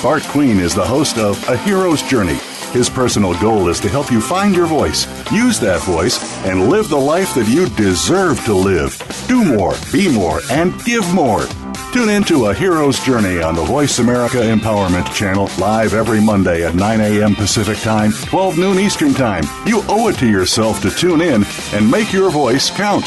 [0.00, 2.38] Bart Queen is the host of A Hero's Journey.
[2.74, 6.88] His personal goal is to help you find your voice, use that voice, and live
[6.88, 9.00] the life that you deserve to live.
[9.28, 11.46] Do more, be more, and give more.
[11.92, 16.66] Tune in to A Hero's Journey on the Voice America Empowerment Channel, live every Monday
[16.66, 17.36] at 9 a.m.
[17.36, 19.44] Pacific Time, 12 noon Eastern Time.
[19.66, 23.06] You owe it to yourself to tune in and make your voice count.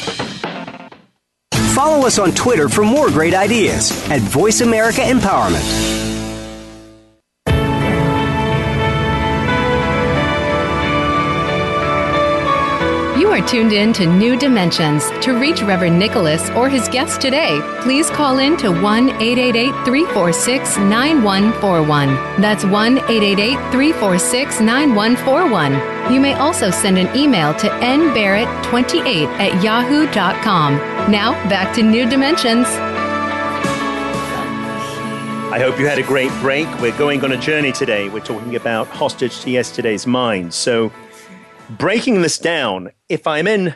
[1.75, 6.06] Follow us on Twitter for more great ideas at Voice America Empowerment.
[13.27, 15.09] You are tuned in to New Dimensions.
[15.19, 20.77] To reach Reverend Nicholas or his guest today, please call in to 1 888 346
[20.77, 22.07] 9141.
[22.41, 26.13] That's 1 888 346 9141.
[26.13, 30.77] You may also send an email to nbarrett28 at yahoo.com.
[31.11, 32.65] Now, back to New Dimensions.
[35.49, 36.69] I hope you had a great break.
[36.79, 38.07] We're going on a journey today.
[38.07, 40.53] We're talking about hostage to yesterday's mind.
[40.53, 40.93] So,
[41.69, 43.75] breaking this down, if I'm in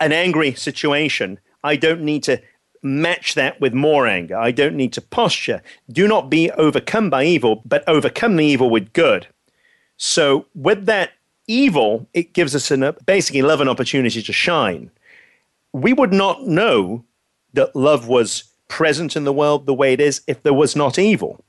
[0.00, 2.40] an angry situation, I don't need to
[2.82, 4.36] match that with more anger.
[4.36, 5.62] I don't need to posture.
[5.90, 9.28] Do not be overcome by evil, but overcome the evil with good.
[9.96, 11.12] So, with that
[11.46, 14.90] evil, it gives us an, basically love an opportunity to shine.
[15.72, 17.04] We would not know
[17.52, 20.98] that love was present in the world the way it is if there was not
[20.98, 21.44] evil.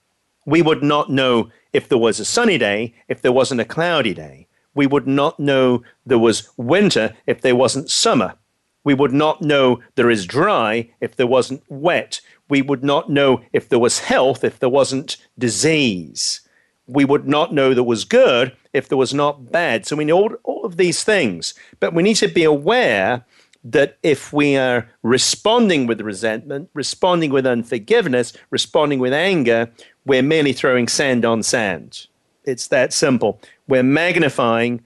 [0.46, 4.14] We would not know if there was a sunny day if there wasn't a cloudy
[4.14, 4.48] day.
[4.76, 8.36] We would not know there was winter if there wasn't summer.
[8.84, 12.20] We would not know there is dry if there wasn't wet.
[12.50, 16.42] We would not know if there was health if there wasn't disease.
[16.88, 19.86] We would not know there was good if there was not bad.
[19.86, 21.54] So we know all, all of these things.
[21.80, 23.24] But we need to be aware
[23.64, 29.72] that if we are responding with resentment, responding with unforgiveness, responding with anger,
[30.06, 32.08] we're merely throwing sand on sand.
[32.44, 33.40] It's that simple.
[33.68, 34.82] We're magnifying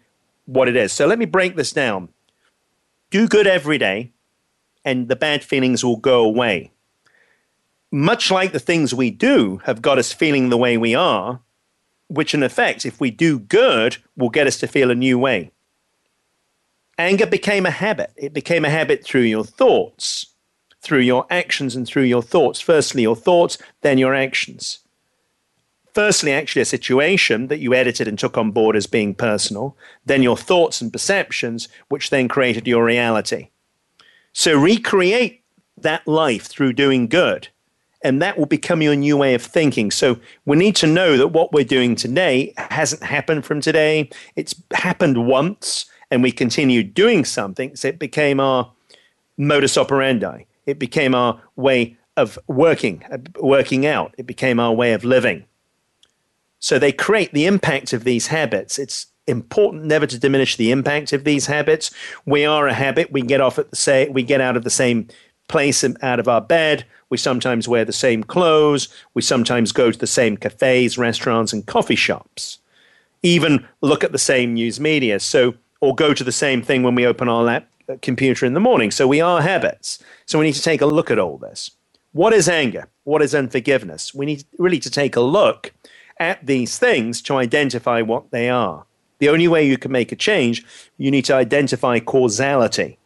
[0.45, 0.93] what it is.
[0.93, 2.09] So let me break this down.
[3.09, 4.11] Do good every day,
[4.83, 6.71] and the bad feelings will go away.
[7.91, 11.39] Much like the things we do have got us feeling the way we are,
[12.07, 15.51] which in effect, if we do good, will get us to feel a new way.
[16.97, 18.11] Anger became a habit.
[18.17, 20.27] It became a habit through your thoughts,
[20.81, 22.59] through your actions, and through your thoughts.
[22.59, 24.79] Firstly, your thoughts, then your actions
[25.97, 30.21] firstly, actually a situation that you edited and took on board as being personal, then
[30.21, 33.49] your thoughts and perceptions, which then created your reality.
[34.31, 35.41] So recreate
[35.75, 37.47] that life through doing good,
[38.03, 39.89] and that will become your new way of thinking.
[39.89, 44.53] So we need to know that what we're doing today hasn't happened from today, it's
[44.73, 47.75] happened once, and we continued doing something.
[47.75, 48.71] So it became our
[49.35, 53.03] modus operandi, it became our way of working,
[53.39, 55.43] working out, it became our way of living.
[56.59, 58.79] So they create the impact of these habits.
[58.79, 61.91] It's important never to diminish the impact of these habits.
[62.25, 63.11] We are a habit.
[63.11, 65.07] We get off at the same, we get out of the same
[65.47, 66.85] place and out of our bed.
[67.09, 68.89] We sometimes wear the same clothes.
[69.13, 72.59] We sometimes go to the same cafes, restaurants, and coffee shops.
[73.23, 75.19] Even look at the same news media.
[75.19, 78.53] So, or go to the same thing when we open our lap, uh, computer in
[78.53, 78.91] the morning.
[78.91, 79.99] So we are habits.
[80.25, 81.71] So we need to take a look at all this.
[82.11, 82.87] What is anger?
[83.03, 84.13] What is unforgiveness?
[84.13, 85.71] We need really to take a look
[86.19, 88.85] at these things to identify what they are.
[89.19, 90.63] The only way you can make a change,
[90.97, 92.97] you need to identify causality.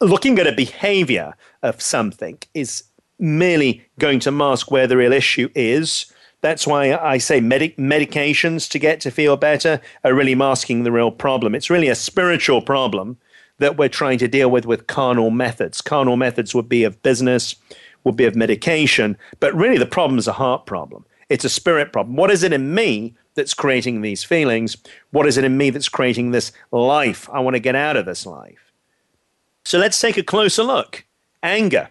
[0.00, 2.84] Looking at a behavior of something is
[3.18, 6.06] merely going to mask where the real issue is.
[6.40, 10.92] That's why I say medic- medications to get to feel better are really masking the
[10.92, 11.54] real problem.
[11.54, 13.16] It's really a spiritual problem
[13.58, 15.80] that we're trying to deal with with carnal methods.
[15.80, 17.54] Carnal methods would be of business,
[18.02, 21.06] would be of medication, but really the problem is a heart problem.
[21.28, 22.16] It's a spirit problem.
[22.16, 24.76] What is it in me that's creating these feelings?
[25.10, 27.28] What is it in me that's creating this life?
[27.32, 28.72] I want to get out of this life.
[29.64, 31.04] So let's take a closer look.
[31.42, 31.90] Anger.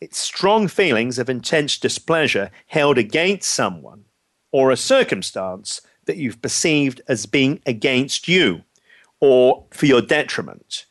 [0.00, 4.04] It's strong feelings of intense displeasure held against someone
[4.50, 8.62] or a circumstance that you've perceived as being against you
[9.20, 10.86] or for your detriment.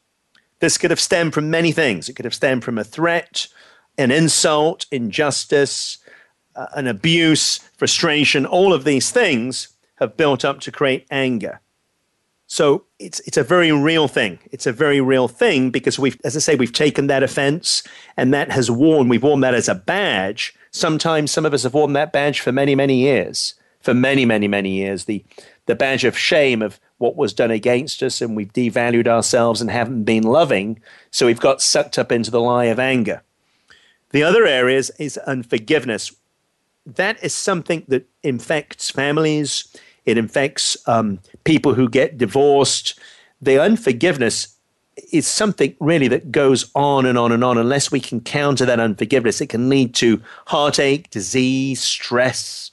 [0.59, 2.07] This could have stemmed from many things.
[2.07, 3.47] It could have stemmed from a threat,
[3.97, 5.97] an insult, injustice,
[6.55, 11.59] uh, an abuse, frustration, all of these things have built up to create anger.
[12.47, 14.39] So it's it's a very real thing.
[14.51, 17.83] It's a very real thing because we've, as I say, we've taken that offense
[18.17, 19.07] and that has worn.
[19.07, 20.55] We've worn that as a badge.
[20.71, 23.53] Sometimes some of us have worn that badge for many, many years.
[23.81, 25.23] For many, many, many years, the
[25.67, 29.69] the badge of shame of what was done against us, and we've devalued ourselves and
[29.69, 30.81] haven't been loving.
[31.11, 33.21] So we've got sucked up into the lie of anger.
[34.09, 36.11] The other areas is unforgiveness
[36.85, 39.75] that is something that infects families.
[40.05, 42.99] It infects um, people who get divorced.
[43.41, 44.55] The unforgiveness
[45.11, 47.57] is something really that goes on and on and on.
[47.57, 52.71] Unless we can counter that unforgiveness, it can lead to heartache, disease, stress.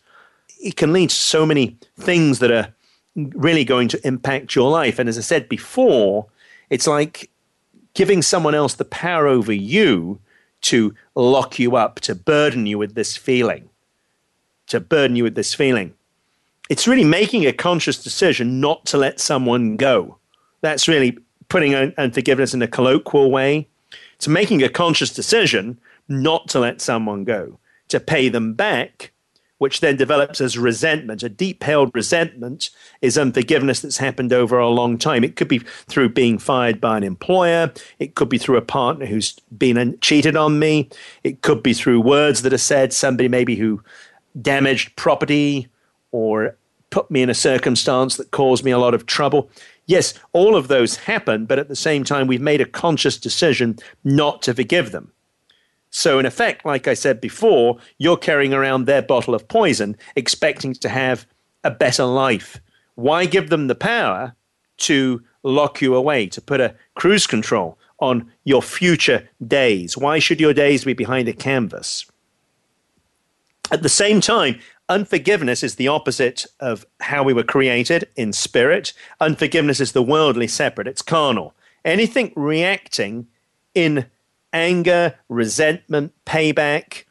[0.61, 2.73] It can lead to so many things that are
[3.15, 4.99] really going to impact your life.
[4.99, 6.27] And as I said before,
[6.71, 7.31] it's like
[7.95, 10.21] giving someone else the power over you
[10.63, 13.71] to lock you up, to burden you with this feeling
[14.69, 15.95] to burden you with this feeling.
[16.69, 20.19] It's really making a conscious decision not to let someone go.
[20.63, 23.69] That's really putting unforgiveness in a colloquial way.
[24.17, 27.59] It's making a conscious decision not to let someone go,
[27.89, 29.13] to pay them back,
[29.59, 31.23] which then develops as resentment.
[31.23, 35.25] A deep held resentment is unforgiveness that's happened over a long time.
[35.25, 39.07] It could be through being fired by an employer, it could be through a partner
[39.07, 40.91] who's been cheated on me,
[41.23, 43.83] it could be through words that are said, somebody maybe who
[44.41, 45.69] damaged property
[46.13, 46.57] or
[46.91, 49.51] put me in a circumstance that caused me a lot of trouble.
[49.87, 53.79] Yes, all of those happen, but at the same time, we've made a conscious decision
[54.05, 55.13] not to forgive them.
[55.91, 60.75] So, in effect, like I said before, you're carrying around their bottle of poison, expecting
[60.75, 61.27] to have
[61.65, 62.61] a better life.
[62.97, 64.35] Why give them the power
[64.79, 69.97] to lock you away, to put a cruise control on your future days?
[69.97, 72.05] Why should your days be behind a canvas?
[73.71, 78.93] At the same time, unforgiveness is the opposite of how we were created in spirit.
[79.21, 81.55] Unforgiveness is the worldly separate, it's carnal.
[81.85, 83.27] Anything reacting
[83.75, 84.07] in
[84.53, 87.05] anger, resentment, payback,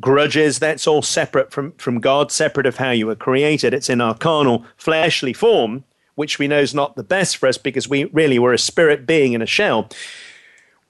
[0.00, 3.72] grudges, that's all separate from, from God, separate of how you were created.
[3.72, 5.84] It's in our carnal, fleshly form,
[6.14, 9.06] which we know is not the best for us because we really were a spirit
[9.06, 9.88] being in a shell.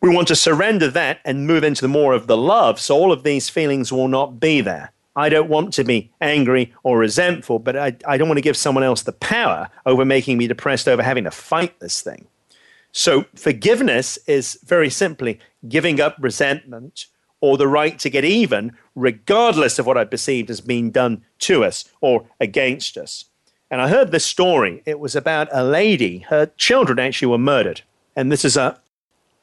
[0.01, 3.13] We want to surrender that and move into the more of the love, so all
[3.13, 4.91] of these feelings will not be there.
[5.17, 8.57] I don't want to be angry or resentful, but I, I don't want to give
[8.57, 12.27] someone else the power over making me depressed over having to fight this thing.
[12.93, 17.07] So, forgiveness is very simply giving up resentment
[17.41, 21.65] or the right to get even, regardless of what I perceived as being done to
[21.65, 23.27] us or against us.
[23.71, 24.83] And I heard this story.
[24.87, 27.83] It was about a lady, her children actually were murdered.
[28.17, 28.81] And this is a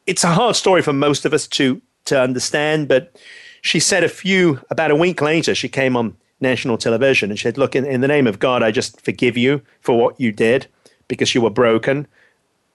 [0.07, 3.19] it's a hard story for most of us to to understand, but
[3.62, 7.43] she said a few, about a week later, she came on national television and she
[7.43, 10.32] said, Look, in, in the name of God, I just forgive you for what you
[10.32, 10.68] did
[11.07, 12.07] because you were broken.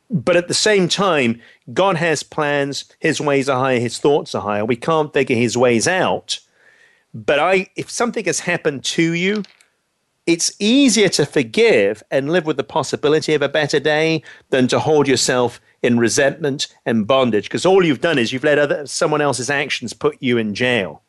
[0.08, 1.40] But at the same time,
[1.72, 2.84] God has plans.
[3.00, 4.64] His ways are higher, his thoughts are higher.
[4.64, 6.38] We can't figure his ways out.
[7.12, 9.42] But I, if something has happened to you,
[10.26, 14.78] it's easier to forgive and live with the possibility of a better day than to
[14.78, 19.20] hold yourself in resentment and bondage because all you've done is you've let other, someone
[19.20, 21.02] else's actions put you in jail.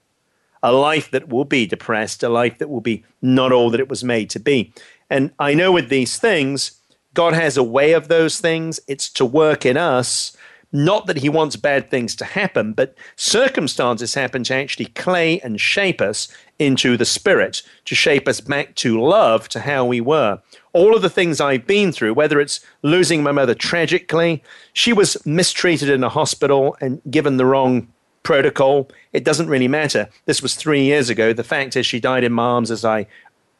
[0.63, 3.89] A life that will be depressed, a life that will be not all that it
[3.89, 4.73] was made to be.
[5.09, 6.79] And I know with these things,
[7.13, 8.79] God has a way of those things.
[8.87, 10.35] It's to work in us
[10.71, 15.61] not that he wants bad things to happen, but circumstances happen to actually clay and
[15.61, 16.27] shape us
[16.59, 20.41] into the spirit, to shape us back to love, to how we were.
[20.73, 24.43] All of the things I've been through, whether it's losing my mother tragically,
[24.73, 27.87] she was mistreated in a hospital and given the wrong
[28.23, 28.89] protocol.
[29.13, 30.09] It doesn't really matter.
[30.25, 31.31] This was three years ago.
[31.31, 33.07] The fact is, she died in my arms as I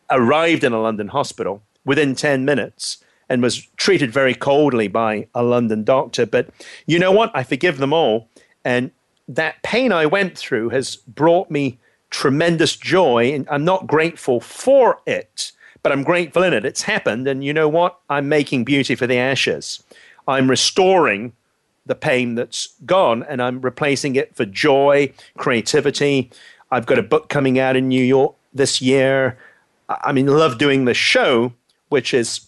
[0.09, 2.97] arrived in a London hospital within 10 minutes
[3.29, 6.25] and was treated very coldly by a London doctor.
[6.25, 6.49] But
[6.85, 7.31] you know what?
[7.33, 8.29] I forgive them all.
[8.63, 8.91] And
[9.27, 13.33] that pain I went through has brought me tremendous joy.
[13.33, 15.51] And I'm not grateful for it,
[15.83, 16.65] but I'm grateful in it.
[16.65, 17.27] It's happened.
[17.27, 17.99] And you know what?
[18.09, 19.83] I'm making beauty for the ashes.
[20.27, 21.33] I'm restoring
[21.85, 26.29] the pain that's gone and I'm replacing it for joy, creativity.
[26.69, 29.37] I've got a book coming out in New York this year.
[29.89, 31.53] I mean, love doing the show,
[31.89, 32.41] which is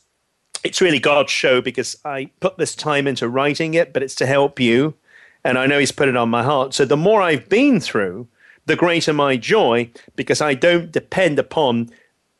[0.63, 4.25] it's really God's show because I put this time into writing it, but it's to
[4.25, 4.95] help you.
[5.43, 6.73] And I know He's put it on my heart.
[6.73, 8.27] So the more I've been through,
[8.65, 11.89] the greater my joy because I don't depend upon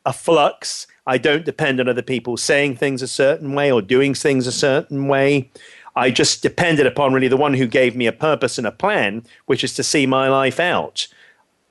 [0.06, 0.86] a flux.
[1.06, 4.52] I don't depend on other people saying things a certain way or doing things a
[4.52, 5.50] certain way.
[5.96, 9.24] I just depended upon really the one who gave me a purpose and a plan,
[9.46, 11.08] which is to see my life out,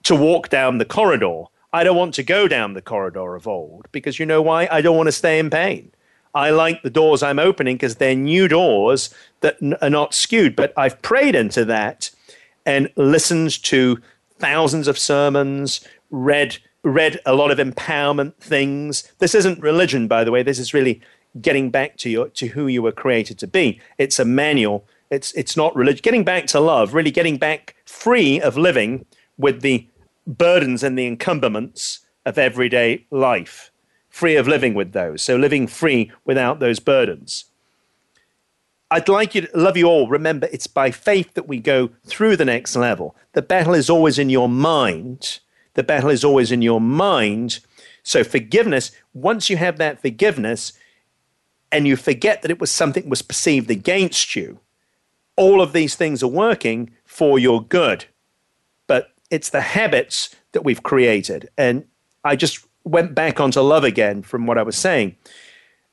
[0.04, 1.44] to walk down the corridor.
[1.72, 4.68] I don't want to go down the corridor of old because you know why?
[4.70, 5.92] I don't want to stay in pain.
[6.34, 10.56] I like the doors I'm opening because they're new doors that n- are not skewed.
[10.56, 12.12] But I've prayed into that
[12.66, 14.00] and listened to
[14.38, 19.12] thousands of sermons, read read a lot of empowerment things.
[19.20, 20.44] This isn't religion, by the way.
[20.44, 21.02] This is really
[21.42, 23.80] getting back to your to who you were created to be.
[23.98, 24.86] It's a manual.
[25.10, 26.02] It's it's not religion.
[26.04, 29.06] Getting back to love, really getting back free of living
[29.38, 29.88] with the
[30.28, 33.69] burdens and the encumberments of everyday life
[34.20, 35.22] free of living with those.
[35.22, 37.46] So living free without those burdens.
[38.92, 40.10] I'd like you to love you all.
[40.10, 43.16] Remember, it's by faith that we go through the next level.
[43.32, 45.40] The battle is always in your mind.
[45.76, 47.60] The battle is always in your mind.
[48.04, 50.74] So forgiveness, once you have that forgiveness
[51.72, 54.60] and you forget that it was something that was perceived against you,
[55.38, 58.06] all of these things are working for your good.
[58.86, 61.48] But it's the habits that we've created.
[61.58, 61.86] And
[62.26, 65.16] I just went back onto love again from what I was saying.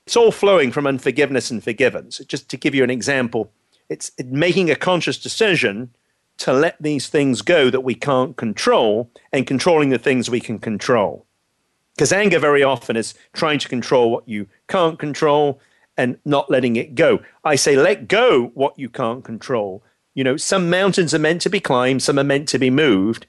[0.05, 2.19] It's all flowing from unforgiveness and forgiveness.
[2.27, 3.51] Just to give you an example,
[3.89, 5.91] it's making a conscious decision
[6.37, 10.59] to let these things go that we can't control and controlling the things we can
[10.59, 11.25] control.
[11.95, 15.59] Because anger very often is trying to control what you can't control
[15.97, 17.19] and not letting it go.
[17.43, 19.83] I say, let go what you can't control.
[20.13, 23.25] You know, some mountains are meant to be climbed, some are meant to be moved.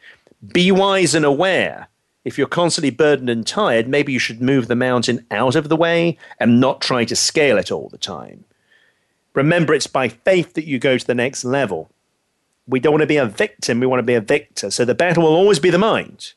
[0.52, 1.87] Be wise and aware
[2.24, 5.76] if you're constantly burdened and tired, maybe you should move the mountain out of the
[5.76, 8.44] way and not try to scale it all the time.
[9.34, 11.90] Remember, it's by faith that you go to the next level.
[12.66, 14.70] We don't want to be a victim, we want to be a victor.
[14.70, 16.34] So the battle will always be the mind.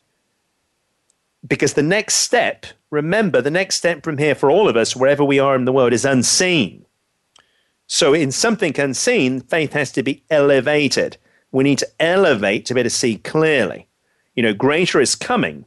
[1.45, 5.23] Because the next step, remember, the next step from here for all of us, wherever
[5.23, 6.85] we are in the world, is unseen.
[7.87, 11.17] So in something unseen, faith has to be elevated.
[11.51, 13.87] We need to elevate to be able to see clearly.
[14.35, 15.65] You know, greater is coming,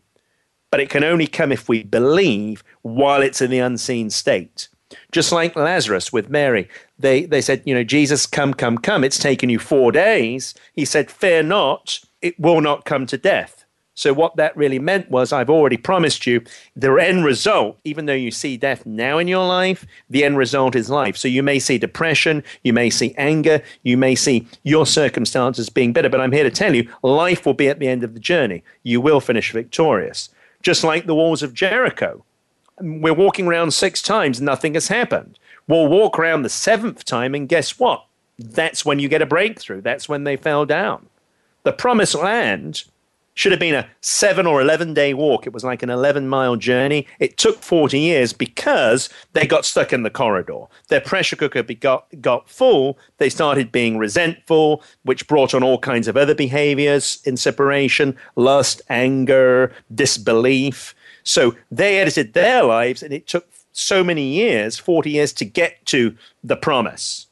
[0.74, 4.66] but it can only come if we believe while it's in the unseen state.
[5.12, 6.68] Just like Lazarus with Mary,
[6.98, 9.04] they, they said, You know, Jesus, come, come, come.
[9.04, 10.52] It's taken you four days.
[10.72, 13.64] He said, Fear not, it will not come to death.
[13.94, 16.42] So, what that really meant was, I've already promised you
[16.74, 20.74] the end result, even though you see death now in your life, the end result
[20.74, 21.16] is life.
[21.16, 25.92] So, you may see depression, you may see anger, you may see your circumstances being
[25.92, 26.08] better.
[26.08, 28.64] But I'm here to tell you, life will be at the end of the journey.
[28.82, 30.30] You will finish victorious.
[30.64, 32.24] Just like the walls of Jericho.
[32.80, 35.38] We're walking around six times, nothing has happened.
[35.68, 38.06] We'll walk around the seventh time, and guess what?
[38.38, 39.82] That's when you get a breakthrough.
[39.82, 41.06] That's when they fell down.
[41.64, 42.84] The promised land
[43.34, 45.46] should have been a seven or 11 day walk.
[45.46, 47.06] It was like an 11 mile journey.
[47.18, 50.64] It took 40 years because they got stuck in the corridor.
[50.88, 52.98] Their pressure cooker got, got full.
[53.18, 58.82] They started being resentful, which brought on all kinds of other behaviors in separation lust,
[58.88, 60.94] anger, disbelief.
[61.24, 65.84] So they edited their lives, and it took so many years 40 years to get
[65.86, 67.26] to the promise.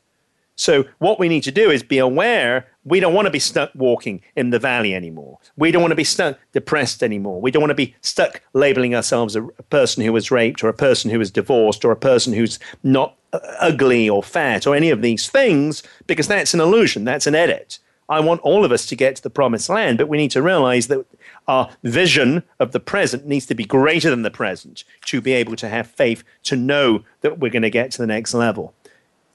[0.54, 3.70] So, what we need to do is be aware we don't want to be stuck
[3.74, 5.38] walking in the valley anymore.
[5.56, 7.40] We don't want to be stuck depressed anymore.
[7.40, 10.68] We don't want to be stuck labeling ourselves a, a person who was raped or
[10.68, 14.74] a person who was divorced or a person who's not uh, ugly or fat or
[14.74, 17.78] any of these things because that's an illusion, that's an edit.
[18.08, 20.42] I want all of us to get to the promised land, but we need to
[20.42, 21.06] realize that
[21.48, 25.56] our vision of the present needs to be greater than the present to be able
[25.56, 28.74] to have faith to know that we're going to get to the next level.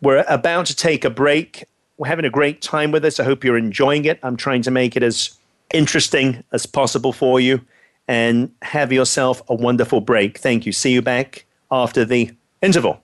[0.01, 1.65] We're about to take a break
[1.97, 3.19] we're having a great time with this.
[3.19, 4.19] I hope you're enjoying it.
[4.23, 5.31] I'm trying to make it as
[5.73, 7.61] interesting as possible for you.
[8.07, 10.37] And have yourself a wonderful break.
[10.37, 10.71] Thank you.
[10.71, 12.31] See you back after the
[12.61, 13.03] interval.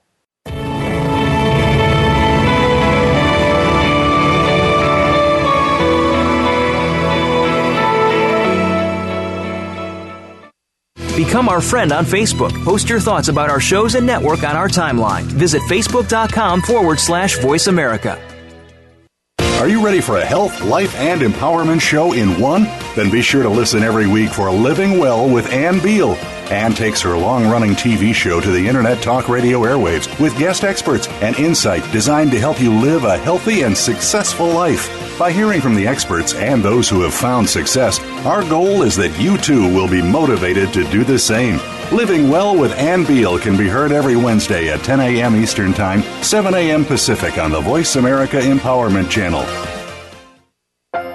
[11.16, 12.52] Become our friend on Facebook.
[12.64, 15.22] Post your thoughts about our shows and network on our timeline.
[15.22, 18.20] Visit facebook.com forward slash voice America.
[19.60, 22.64] Are you ready for a health, life, and empowerment show in one?
[22.96, 26.14] Then be sure to listen every week for Living Well with Ann Beal.
[26.50, 30.64] Ann takes her long running TV show to the Internet Talk Radio airwaves with guest
[30.64, 35.03] experts and insight designed to help you live a healthy and successful life.
[35.18, 39.16] By hearing from the experts and those who have found success, our goal is that
[39.20, 41.60] you too will be motivated to do the same.
[41.92, 45.36] Living Well with Ann Beal can be heard every Wednesday at 10 a.m.
[45.36, 46.84] Eastern Time, 7 a.m.
[46.84, 49.44] Pacific on the Voice America Empowerment Channel.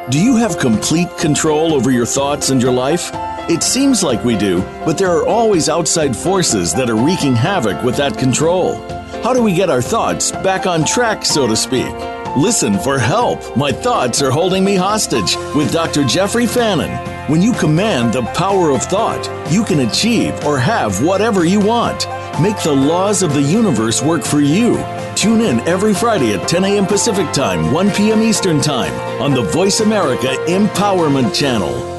[0.10, 3.12] Do you have complete control over your thoughts and your life?
[3.50, 7.84] It seems like we do, but there are always outside forces that are wreaking havoc
[7.84, 8.76] with that control.
[9.24, 11.94] How do we get our thoughts back on track, so to speak?
[12.40, 13.58] Listen for help.
[13.58, 16.06] My thoughts are holding me hostage with Dr.
[16.06, 16.90] Jeffrey Fannin.
[17.30, 22.08] When you command the power of thought, you can achieve or have whatever you want.
[22.42, 24.78] Make the laws of the universe work for you.
[25.18, 26.86] Tune in every Friday at 10 a.m.
[26.86, 28.22] Pacific Time, 1 p.m.
[28.22, 31.99] Eastern Time on the Voice America Empowerment Channel.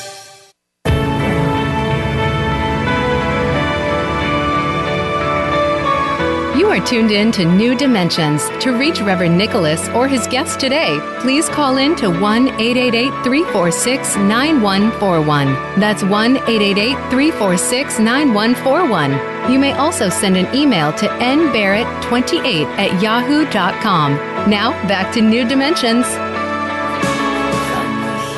[6.67, 8.49] Are tuned in to New Dimensions.
[8.59, 14.15] To reach Reverend Nicholas or his guest today, please call in to 1 888 346
[14.17, 15.79] 9141.
[15.79, 19.51] That's 1 888 346 9141.
[19.51, 24.15] You may also send an email to nbarrett28 at yahoo.com.
[24.49, 26.05] Now, back to New Dimensions.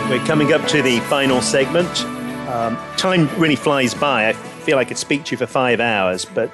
[0.09, 2.05] We're coming up to the final segment.
[2.47, 4.30] Um, time really flies by.
[4.30, 6.51] I feel I could speak to you for five hours, but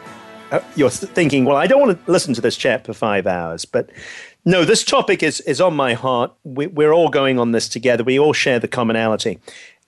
[0.52, 3.66] Uh, you're thinking, well, I don't want to listen to this chat for five hours,
[3.66, 3.89] but
[4.45, 6.34] no, this topic is is on my heart.
[6.43, 8.04] We, we're all going on this together.
[8.04, 9.39] We all share the commonality,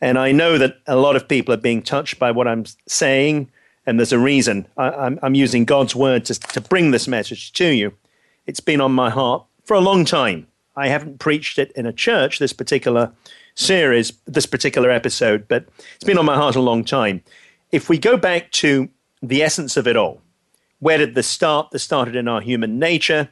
[0.02, 3.50] and I know that a lot of people are being touched by what I'm saying,
[3.86, 4.68] and there's a reason.
[4.78, 7.94] I, am I'm, I'm using God's word to to bring this message to you.
[8.46, 10.48] It's been on my heart for a long time.
[10.76, 12.40] I haven't preached it in a church.
[12.40, 13.12] This particular
[13.56, 17.24] series, this particular episode, but it's been on my heart a long time.
[17.72, 18.90] If we go back to
[19.22, 20.22] the essence of it all,
[20.82, 21.72] where did this start?
[21.72, 23.30] This started in our human nature.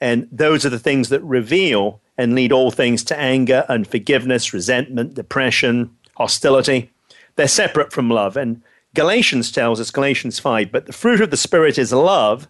[0.00, 5.14] And those are the things that reveal and lead all things to anger, unforgiveness, resentment,
[5.14, 6.90] depression, hostility.
[7.36, 8.36] They're separate from love.
[8.36, 8.62] And
[8.94, 12.46] Galatians tells us, Galatians 5, but the fruit of the Spirit is love,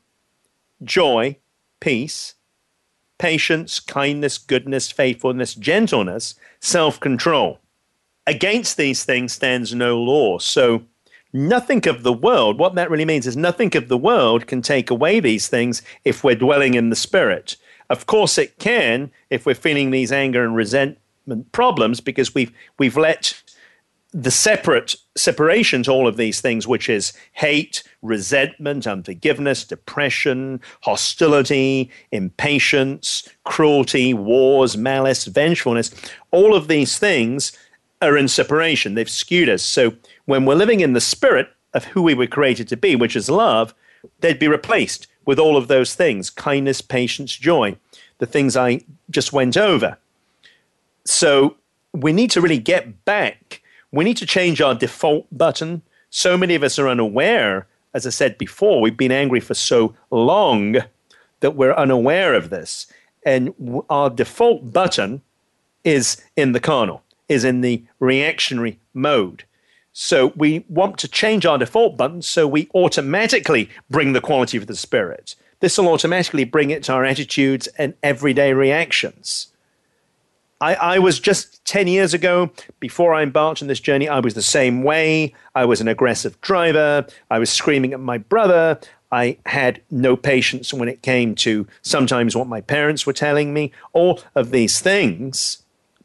[0.82, 1.38] joy,
[1.80, 2.34] peace,
[3.18, 7.60] patience, kindness, goodness, faithfulness, gentleness, self control.
[8.26, 10.38] Against these things stands no law.
[10.38, 10.82] So,
[11.32, 14.90] nothing of the world, what that really means is nothing of the world can take
[14.90, 17.56] away these things if we're dwelling in the Spirit.
[17.90, 22.96] Of course, it can if we're feeling these anger and resentment problems because we've, we've
[22.96, 23.42] let
[24.14, 31.90] the separate separation to all of these things, which is hate, resentment, unforgiveness, depression, hostility,
[32.12, 35.90] impatience, cruelty, wars, malice, vengefulness,
[36.30, 37.52] all of these things
[38.02, 38.94] are in separation.
[38.94, 39.62] They've skewed us.
[39.62, 39.94] So
[40.26, 43.30] when we're living in the spirit of who we were created to be, which is
[43.30, 43.74] love,
[44.20, 47.76] they'd be replaced with all of those things kindness, patience, joy,
[48.18, 49.98] the things I just went over.
[51.04, 51.56] So
[51.92, 53.62] we need to really get back.
[53.90, 55.82] We need to change our default button.
[56.10, 57.66] So many of us are unaware.
[57.94, 60.76] As I said before, we've been angry for so long
[61.40, 62.86] that we're unaware of this.
[63.24, 63.54] And
[63.90, 65.20] our default button
[65.84, 67.02] is in the carnal
[67.32, 69.44] is in the reactionary mode.
[69.92, 74.66] So we want to change our default button so we automatically bring the quality of
[74.66, 75.34] the spirit.
[75.60, 79.48] This will automatically bring it to our attitudes and everyday reactions.
[80.60, 84.34] I, I, was just 10 years ago, before I embarked on this journey, I was
[84.34, 85.34] the same way.
[85.56, 87.04] I was an aggressive driver.
[87.30, 88.78] I was screaming at my brother.
[89.10, 93.72] I had no patience when it came to sometimes what my parents were telling me.
[93.92, 95.62] All of these things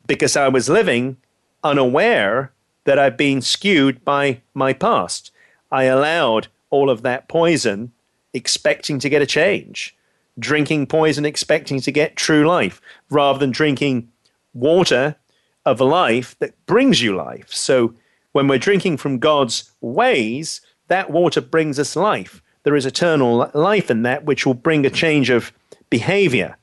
[0.07, 1.17] because I was living
[1.63, 2.51] unaware
[2.87, 5.31] that I've been skewed by my past.
[5.73, 7.91] I allowed all of that poison
[8.33, 9.93] expecting to get a change,
[10.39, 12.79] drinking poison expecting to get true life,
[13.09, 14.09] rather than drinking
[14.53, 15.17] water
[15.65, 17.51] of life that brings you life.
[17.51, 17.93] So
[18.31, 22.41] when we're drinking from God's ways, that water brings us life.
[22.63, 25.51] There is eternal life in that, which will bring a change of
[25.89, 26.55] behavior.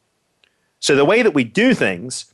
[0.80, 2.32] So the way that we do things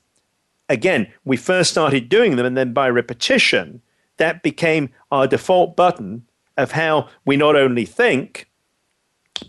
[0.71, 3.83] again, we first started doing them, and then by repetition,
[4.16, 6.25] that became our default button
[6.57, 8.49] of how we not only think,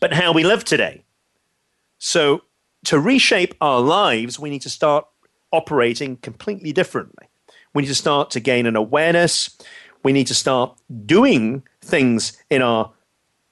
[0.02, 1.06] but how we live today.
[2.00, 2.42] So,
[2.86, 5.06] to reshape our lives, we need to start
[5.52, 7.28] operating completely differently.
[7.74, 9.56] We need to start to gain an awareness.
[10.04, 12.92] We need to start doing things in our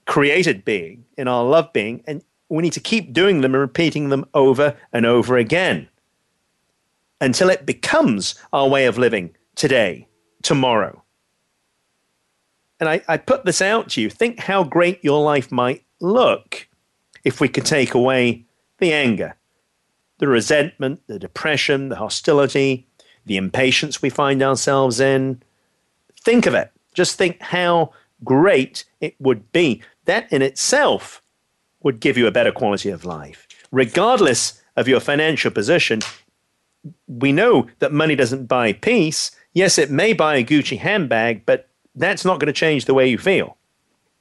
[0.07, 4.09] created being, in our love being, and we need to keep doing them and repeating
[4.09, 5.87] them over and over again
[7.21, 10.07] until it becomes our way of living today,
[10.41, 11.03] tomorrow.
[12.79, 14.09] And I, I put this out to you.
[14.09, 16.67] Think how great your life might look
[17.23, 18.45] if we could take away
[18.77, 19.35] the anger,
[20.19, 22.87] the resentment, the depression, the hostility,
[23.25, 25.41] the impatience we find ourselves in.
[26.21, 26.71] Think of it.
[26.93, 27.91] Just think how
[28.23, 29.81] great it would be.
[30.05, 31.21] That in itself
[31.83, 33.47] would give you a better quality of life.
[33.71, 35.99] Regardless of your financial position,
[37.07, 39.31] we know that money doesn't buy peace.
[39.53, 43.07] Yes, it may buy a Gucci handbag, but that's not going to change the way
[43.07, 43.57] you feel.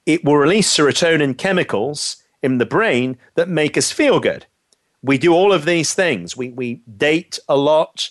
[0.05, 4.45] It will release serotonin chemicals in the brain that make us feel good.
[5.01, 6.35] We do all of these things.
[6.35, 8.09] We, we date a lot.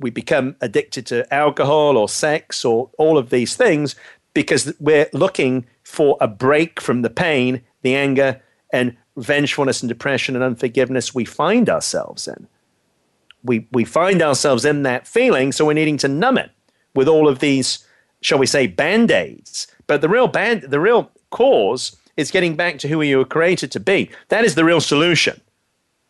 [0.00, 3.94] We become addicted to alcohol or sex or all of these things
[4.34, 8.40] because we're looking for a break from the pain, the anger,
[8.72, 12.48] and vengefulness and depression and unforgiveness we find ourselves in
[13.42, 16.50] we, we find ourselves in that feeling, so we're needing to numb it
[16.94, 17.86] with all of these,
[18.20, 19.66] shall we say, band aids.
[19.86, 23.72] But the real band, the real cause is getting back to who you were created
[23.72, 24.10] to be.
[24.28, 25.40] That is the real solution.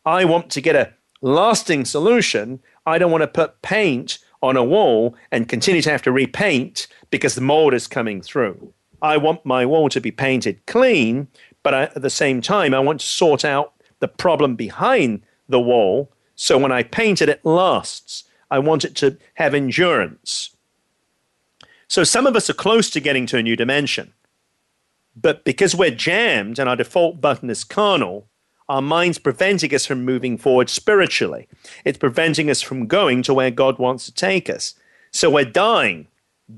[0.04, 2.60] I want to get a lasting solution.
[2.86, 6.86] I don't want to put paint on a wall and continue to have to repaint
[7.10, 8.72] because the mold is coming through.
[9.02, 11.28] I want my wall to be painted clean,
[11.62, 15.60] but I, at the same time, I want to sort out the problem behind the
[15.60, 16.10] wall
[16.42, 18.24] so when I paint it, it lasts.
[18.50, 20.56] I want it to have endurance.
[21.86, 24.14] So some of us are close to getting to a new dimension.
[25.14, 28.26] But because we're jammed and our default button is carnal,
[28.70, 31.46] our mind's preventing us from moving forward spiritually.
[31.84, 34.72] It's preventing us from going to where God wants to take us.
[35.10, 36.08] So we're dying,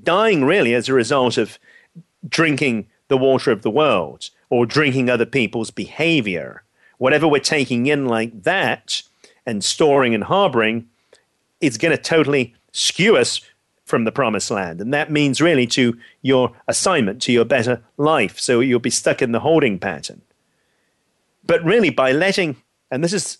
[0.04, 1.58] dying really as a result of
[2.28, 6.62] drinking the water of the world or drinking other people's behavior.
[6.98, 9.02] Whatever we're taking in like that
[9.46, 10.88] and storing and harboring,
[11.60, 13.40] it's going to totally skew us
[13.84, 14.80] from the promised land.
[14.80, 18.38] And that means really to your assignment, to your better life.
[18.38, 20.22] So you'll be stuck in the holding pattern.
[21.44, 22.56] But really, by letting,
[22.90, 23.38] and this is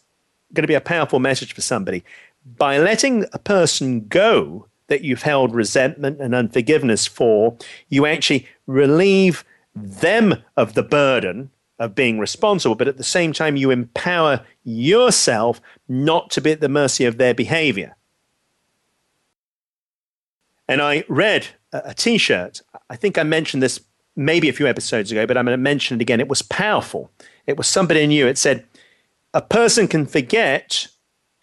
[0.53, 2.05] going to be a powerful message for somebody,
[2.59, 7.57] by letting a person go, that you've held resentment and unforgiveness for,
[7.89, 9.43] you actually relieve
[9.75, 11.49] them of the burden
[11.83, 16.61] of being responsible, but at the same time, you empower yourself not to be at
[16.61, 17.97] the mercy of their behavior.
[20.68, 22.62] And I read a t shirt.
[22.89, 23.80] I think I mentioned this
[24.14, 26.20] maybe a few episodes ago, but I'm going to mention it again.
[26.20, 27.11] It was powerful.
[27.47, 28.28] It was somebody new.
[28.28, 28.64] It said,
[29.35, 30.87] A person can forget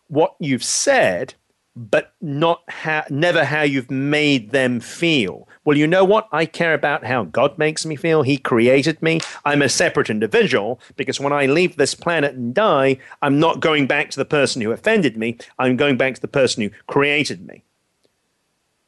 [0.08, 1.34] what you've said,
[1.76, 5.48] but not how, never how you've made them feel.
[5.64, 6.28] Well, you know what?
[6.32, 8.24] I care about how God makes me feel.
[8.24, 9.20] He created me.
[9.46, 13.88] I'm a separate individual because when I leave this planet and die, I'm not going
[13.88, 15.38] back to the person who offended me.
[15.58, 17.64] I'm going back to the person who created me.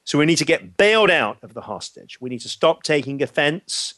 [0.03, 2.19] So we need to get bailed out of the hostage.
[2.19, 3.93] We need to stop taking offense.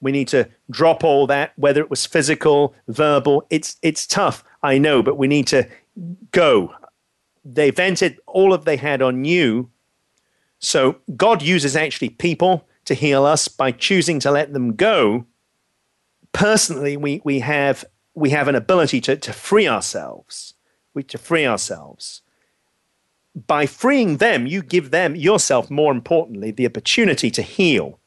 [0.00, 3.46] We need to drop all that, whether it was physical, verbal.
[3.50, 5.68] It's, it's tough, I know, but we need to
[6.32, 6.74] go.
[7.54, 9.70] They vented all of they had on you.
[10.58, 15.26] So God uses actually people to heal us by choosing to let them go.
[16.32, 17.84] Personally, we, we, have,
[18.14, 20.54] we have an ability to, to free ourselves.
[20.94, 22.22] We, to free ourselves
[23.34, 27.98] by freeing them, you give them, yourself, more importantly, the opportunity to heal.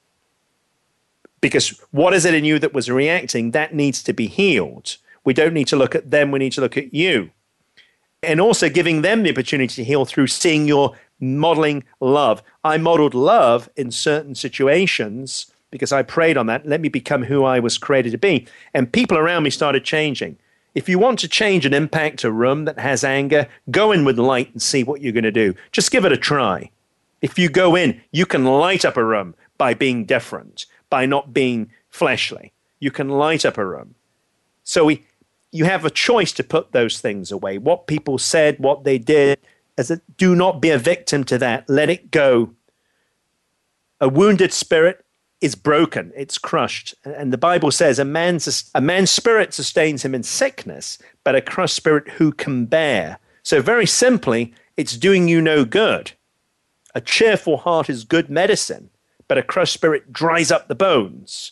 [1.41, 3.52] Because what is it in you that was reacting?
[3.52, 4.98] That needs to be healed.
[5.26, 7.32] We don't need to look at them, we need to look at you.
[8.24, 12.41] And also giving them the opportunity to heal through seeing your modeling love.
[12.63, 16.67] I modeled love in certain situations because I prayed on that.
[16.67, 18.47] Let me become who I was created to be.
[18.74, 20.38] And people around me started changing.
[20.76, 24.17] If you want to change and impact a room that has anger, go in with
[24.17, 25.53] light and see what you're going to do.
[25.71, 26.71] Just give it a try.
[27.21, 31.34] If you go in, you can light up a room by being different, by not
[31.34, 32.53] being fleshly.
[32.80, 33.95] You can light up a room.
[34.63, 35.05] So we,
[35.54, 37.60] you have a choice to put those things away.
[37.60, 39.39] What people said, what they did,
[39.78, 41.70] as a, do not be a victim to that.
[41.70, 42.56] Let it go.
[44.01, 45.06] A wounded spirit
[45.41, 46.95] is broken, it's crushed.
[47.06, 51.41] And the Bible says a man's, a man's spirit sustains him in sickness, but a
[51.41, 53.20] crushed spirit who can bear.
[53.43, 56.14] So, very simply, it's doing you no good.
[56.95, 58.89] A cheerful heart is good medicine,
[59.28, 61.51] but a crushed spirit dries up the bones.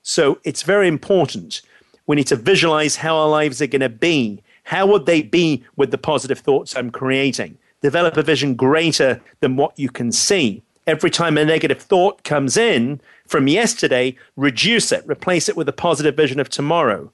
[0.00, 1.60] So, it's very important.
[2.06, 4.42] We need to visualize how our lives are going to be.
[4.64, 7.58] How would they be with the positive thoughts I'm creating?
[7.82, 10.62] Develop a vision greater than what you can see.
[10.86, 15.72] Every time a negative thought comes in, from yesterday, reduce it, replace it with a
[15.72, 17.10] positive vision of tomorrow.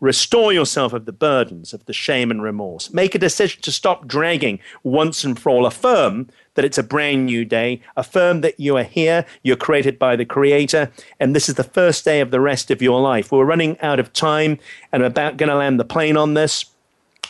[0.00, 2.92] Restore yourself of the burdens of the shame and remorse.
[2.92, 5.66] Make a decision to stop dragging once and for all.
[5.66, 7.80] Affirm that it's a brand new day.
[7.96, 12.04] Affirm that you are here, you're created by the Creator, and this is the first
[12.04, 13.32] day of the rest of your life.
[13.32, 14.58] We're running out of time
[14.92, 16.66] and I'm about going to land the plane on this.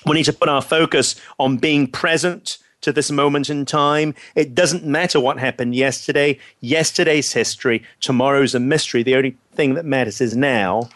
[0.06, 4.14] We need to put our focus on being present to this moment in time.
[4.34, 6.38] It doesn't matter what happened yesterday.
[6.60, 7.84] Yesterday's history.
[8.00, 9.02] Tomorrow's a mystery.
[9.02, 10.90] The only thing that matters is now.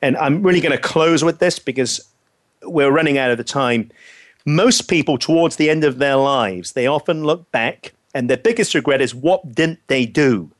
[0.00, 2.08] And I'm really going to close with this because
[2.62, 3.90] we're running out of the time.
[4.48, 8.74] Most people, towards the end of their lives, they often look back and their biggest
[8.74, 10.50] regret is what didn't they do?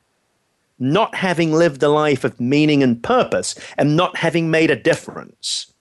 [0.78, 5.72] Not having lived a life of meaning and purpose and not having made a difference.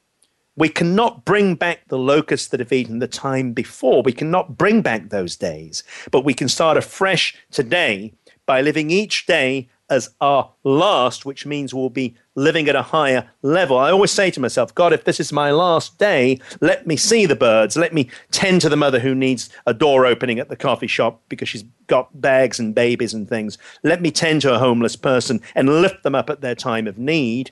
[0.56, 4.02] We cannot bring back the locusts that have eaten the time before.
[4.04, 8.14] We cannot bring back those days, but we can start afresh today
[8.46, 13.30] by living each day as our last, which means we'll be living at a higher
[13.42, 13.78] level.
[13.78, 17.26] I always say to myself, God, if this is my last day, let me see
[17.26, 17.78] the birds.
[17.78, 21.22] Let me tend to the mother who needs a door opening at the coffee shop
[21.30, 23.58] because she's got bags and babies and things.
[23.84, 26.98] Let me tend to a homeless person and lift them up at their time of
[26.98, 27.52] need.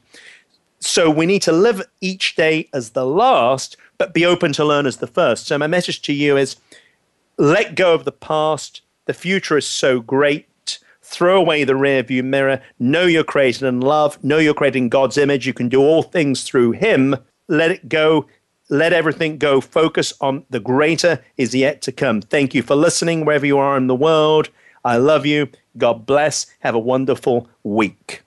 [0.79, 4.86] So we need to live each day as the last, but be open to learn
[4.86, 5.47] as the first.
[5.47, 6.57] So my message to you is
[7.38, 8.81] let go of the past.
[9.05, 10.47] The future is so great.
[11.08, 12.62] Throw away the rear view mirror.
[12.80, 14.22] Know you're created in love.
[14.24, 15.45] Know you're created in God's image.
[15.45, 17.16] You can do all things through Him.
[17.47, 18.26] Let it go.
[18.70, 19.62] Let everything go.
[19.62, 22.22] Focus on the greater is yet to come.
[22.22, 24.49] Thank you for listening wherever you are in the world.
[24.84, 25.49] I love you.
[25.78, 26.47] God bless.
[26.62, 28.24] Have a wonderful week.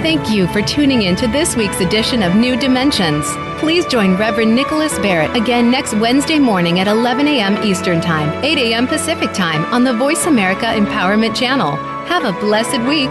[0.00, 3.26] Thank you for tuning in to this week's edition of New Dimensions.
[3.58, 7.60] Please join Reverend Nicholas Barrett again next Wednesday morning at 11 a.m.
[7.64, 8.86] Eastern Time, 8 a.m.
[8.86, 11.74] Pacific Time on the Voice America Empowerment Channel.
[12.06, 13.10] Have a blessed week.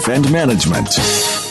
[0.09, 1.50] and management.